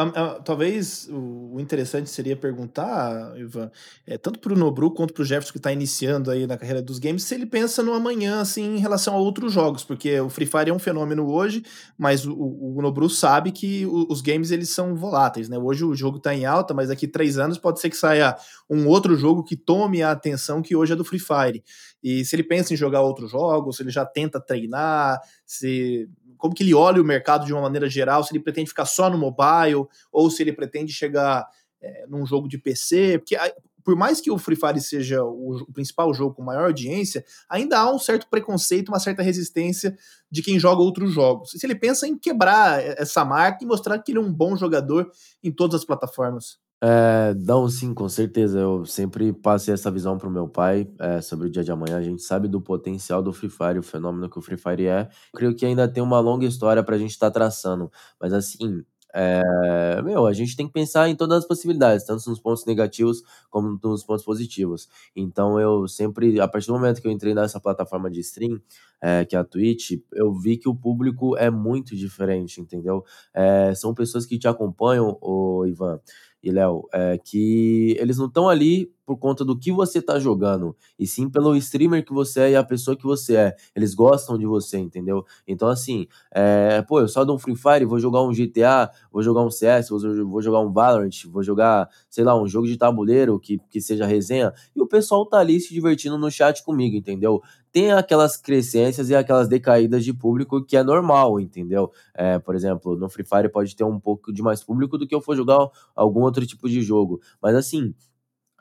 [0.45, 3.71] Talvez o interessante seria perguntar, Ivan,
[4.07, 6.83] é, tanto para o Nobru quanto para o Jefferson que está iniciando aí na carreira
[6.83, 10.29] dos games, se ele pensa no amanhã, assim, em relação a outros jogos, porque o
[10.29, 11.63] Free Fire é um fenômeno hoje,
[11.97, 15.57] mas o, o Nobru sabe que os games eles são voláteis, né?
[15.57, 18.37] Hoje o jogo está em alta, mas daqui três anos pode ser que saia
[18.69, 21.63] um outro jogo que tome a atenção que hoje é do Free Fire.
[22.05, 26.55] E se ele pensa em jogar outros jogos, se ele já tenta treinar, se como
[26.55, 29.17] que ele olha o mercado de uma maneira geral, se ele pretende ficar só no
[29.17, 31.49] mobile ou se ele pretende chegar
[31.81, 33.35] é, num jogo de PC, porque
[33.83, 37.79] por mais que o Free Fire seja o, o, principal jogo com maior audiência, ainda
[37.79, 39.97] há um certo preconceito, uma certa resistência
[40.31, 41.53] de quem joga outros jogos.
[41.53, 45.11] Se ele pensa em quebrar essa marca e mostrar que ele é um bom jogador
[45.43, 46.59] em todas as plataformas.
[46.87, 48.59] É, não, sim, com certeza.
[48.59, 51.97] Eu sempre passei essa visão pro meu pai é, sobre o dia de amanhã.
[51.97, 55.09] A gente sabe do potencial do Free Fire, o fenômeno que o Free Fire é.
[55.35, 57.91] creio que ainda tem uma longa história pra gente estar tá traçando.
[58.21, 62.41] Mas assim, é, meu, a gente tem que pensar em todas as possibilidades, tanto nos
[62.41, 64.87] pontos negativos como nos pontos positivos.
[65.17, 68.61] Então eu sempre, a partir do momento que eu entrei nessa plataforma de stream,
[69.01, 73.05] é, que é a Twitch, eu vi que o público é muito diferente, entendeu?
[73.33, 76.01] É, são pessoas que te acompanham, o Ivan
[76.45, 80.77] e Léo, é que eles não estão ali por conta do que você tá jogando,
[80.99, 83.57] e sim pelo streamer que você é e a pessoa que você é.
[83.75, 85.25] Eles gostam de você, entendeu?
[85.47, 89.23] Então, assim, é, pô, eu só dou um Free Fire, vou jogar um GTA, vou
[89.23, 93.39] jogar um CS, vou jogar um Valorant, vou jogar, sei lá, um jogo de tabuleiro
[93.39, 97.43] que, que seja resenha, e o pessoal tá ali se divertindo no chat comigo, entendeu?
[97.75, 101.91] Tem aquelas crescências e aquelas decaídas de público que é normal, entendeu?
[102.15, 105.15] É, por exemplo, no Free Fire pode ter um pouco de mais público do que
[105.15, 107.21] eu for jogar algum outro tipo de jogo.
[107.43, 107.93] Mas assim,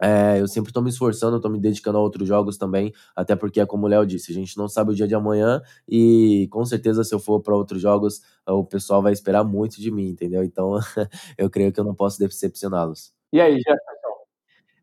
[0.03, 3.61] é, eu sempre estou me esforçando, estou me dedicando a outros jogos também, até porque
[3.61, 6.65] é como o Léo disse, a gente não sabe o dia de amanhã e com
[6.65, 10.43] certeza se eu for para outros jogos, o pessoal vai esperar muito de mim, entendeu?
[10.43, 10.73] Então
[11.37, 13.13] eu creio que eu não posso decepcioná-los.
[13.31, 14.02] E aí, Jefferson?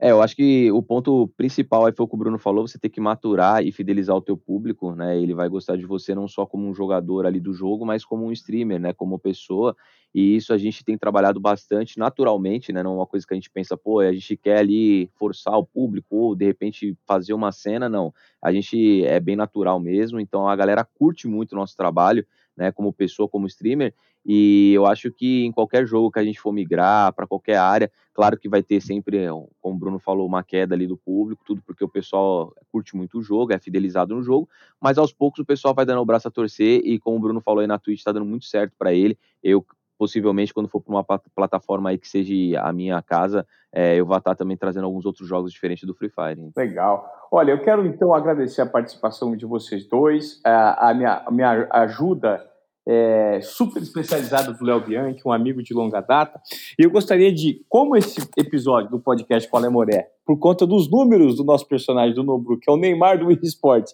[0.03, 2.78] É, eu acho que o ponto principal aí foi o que o Bruno falou, você
[2.78, 5.20] tem que maturar e fidelizar o teu público, né?
[5.20, 8.24] Ele vai gostar de você não só como um jogador ali do jogo, mas como
[8.24, 8.94] um streamer, né?
[8.94, 9.76] Como pessoa.
[10.14, 12.82] E isso a gente tem trabalhado bastante naturalmente, né?
[12.82, 15.66] Não é uma coisa que a gente pensa, pô, a gente quer ali forçar o
[15.66, 18.11] público ou de repente fazer uma cena, não.
[18.42, 22.26] A gente é bem natural mesmo, então a galera curte muito o nosso trabalho,
[22.61, 22.70] né?
[22.70, 23.94] Como pessoa, como streamer.
[24.24, 27.90] E eu acho que em qualquer jogo que a gente for migrar para qualquer área,
[28.12, 29.26] claro que vai ter sempre,
[29.61, 33.18] como o Bruno falou, uma queda ali do público, tudo porque o pessoal curte muito
[33.18, 34.46] o jogo, é fidelizado no jogo,
[34.78, 37.40] mas aos poucos o pessoal vai dando o braço a torcer e como o Bruno
[37.40, 39.18] falou aí na Twitch, está dando muito certo para ele.
[39.42, 39.64] Eu
[39.98, 44.16] possivelmente quando for para uma plataforma aí que seja a minha casa, é, eu vou
[44.16, 46.52] estar também trazendo alguns outros jogos diferentes do Free Fire.
[46.56, 47.28] Legal.
[47.30, 51.68] Olha, eu quero então agradecer a participação de vocês dois, a, a minha, a minha
[51.70, 52.49] ajuda
[52.87, 56.41] é, super especializado do Léo Bianchi, um amigo de longa data.
[56.78, 60.91] E eu gostaria de, como esse episódio do podcast Qual é Moré, por conta dos
[60.91, 63.91] números do nosso personagem do Nobru, que é o Neymar do eSport,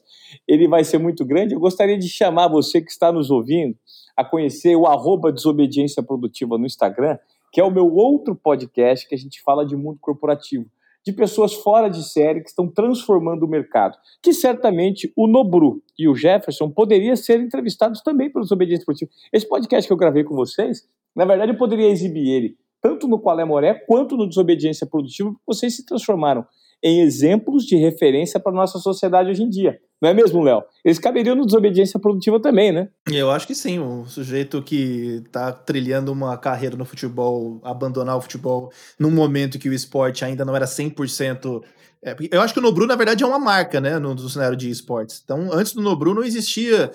[0.47, 3.76] ele vai ser muito grande, eu gostaria de chamar você que está nos ouvindo
[4.16, 7.18] a conhecer o arroba Desobediência Produtiva no Instagram,
[7.53, 10.66] que é o meu outro podcast que a gente fala de mundo corporativo
[11.07, 16.09] de pessoas fora de série que estão transformando o mercado, que certamente o Nobru e
[16.09, 19.11] o Jefferson poderiam ser entrevistados também pelo Desobediência Esportiva.
[19.32, 23.18] Esse podcast que eu gravei com vocês, na verdade eu poderia exibir ele tanto no
[23.18, 26.44] Qual é Moré quanto no Desobediência Produtiva, porque vocês se transformaram
[26.87, 29.80] em exemplos de referência para a nossa sociedade hoje em dia.
[30.01, 30.62] Não é mesmo, Léo?
[30.84, 32.89] Eles caberiam no desobediência produtiva também, né?
[33.11, 33.80] Eu acho que sim.
[33.80, 39.68] O sujeito que está trilhando uma carreira no futebol, abandonar o futebol num momento que
[39.68, 41.62] o esporte ainda não era 100%.
[42.05, 44.57] É, eu acho que o Nobru, na verdade, é uma marca, né, no, no cenário
[44.57, 45.20] de esportes.
[45.24, 46.93] Então, antes do Nobru não existia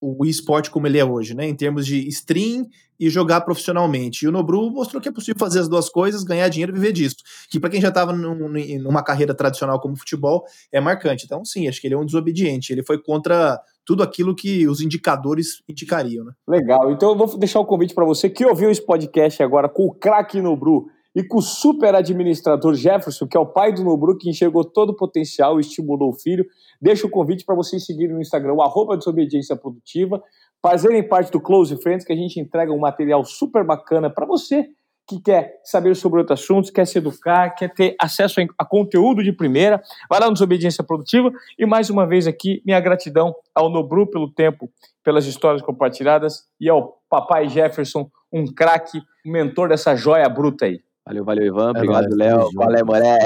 [0.00, 1.46] o esporte como ele é hoje, né?
[1.46, 2.66] Em termos de stream
[2.98, 4.24] e jogar profissionalmente.
[4.24, 6.92] E o Nobru mostrou que é possível fazer as duas coisas, ganhar dinheiro e viver
[6.92, 7.16] disso.
[7.50, 8.48] Que para quem já estava num,
[8.80, 11.24] numa carreira tradicional como futebol, é marcante.
[11.24, 12.72] Então, sim, acho que ele é um desobediente.
[12.72, 16.32] Ele foi contra tudo aquilo que os indicadores indicariam, né?
[16.46, 16.92] Legal.
[16.92, 19.92] Então eu vou deixar o convite para você que ouviu esse podcast agora com o
[19.92, 24.30] craque Nobru e com o super administrador Jefferson, que é o pai do Nobru, que
[24.30, 26.46] enxergou todo o potencial e estimulou o filho.
[26.80, 30.22] Deixo o convite para vocês seguirem no Instagram, o desobediência produtiva,
[30.62, 34.68] fazerem parte do Close Friends, que a gente entrega um material super bacana para você
[35.10, 39.32] que quer saber sobre outros assuntos, quer se educar, quer ter acesso a, conteúdo de
[39.32, 41.32] primeira, vai lá no Desobediência Produtiva.
[41.58, 44.70] E mais uma vez aqui, minha gratidão ao Nobru pelo tempo,
[45.02, 50.80] pelas histórias compartilhadas e ao papai Jefferson, um craque, mentor dessa joia bruta aí.
[51.06, 51.68] Valeu, valeu, Ivan.
[51.68, 52.50] É Obrigado, Léo.
[52.54, 53.18] Valeu, Moré.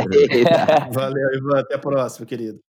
[0.92, 1.58] valeu, Ivan.
[1.60, 2.60] Até a próxima, querido.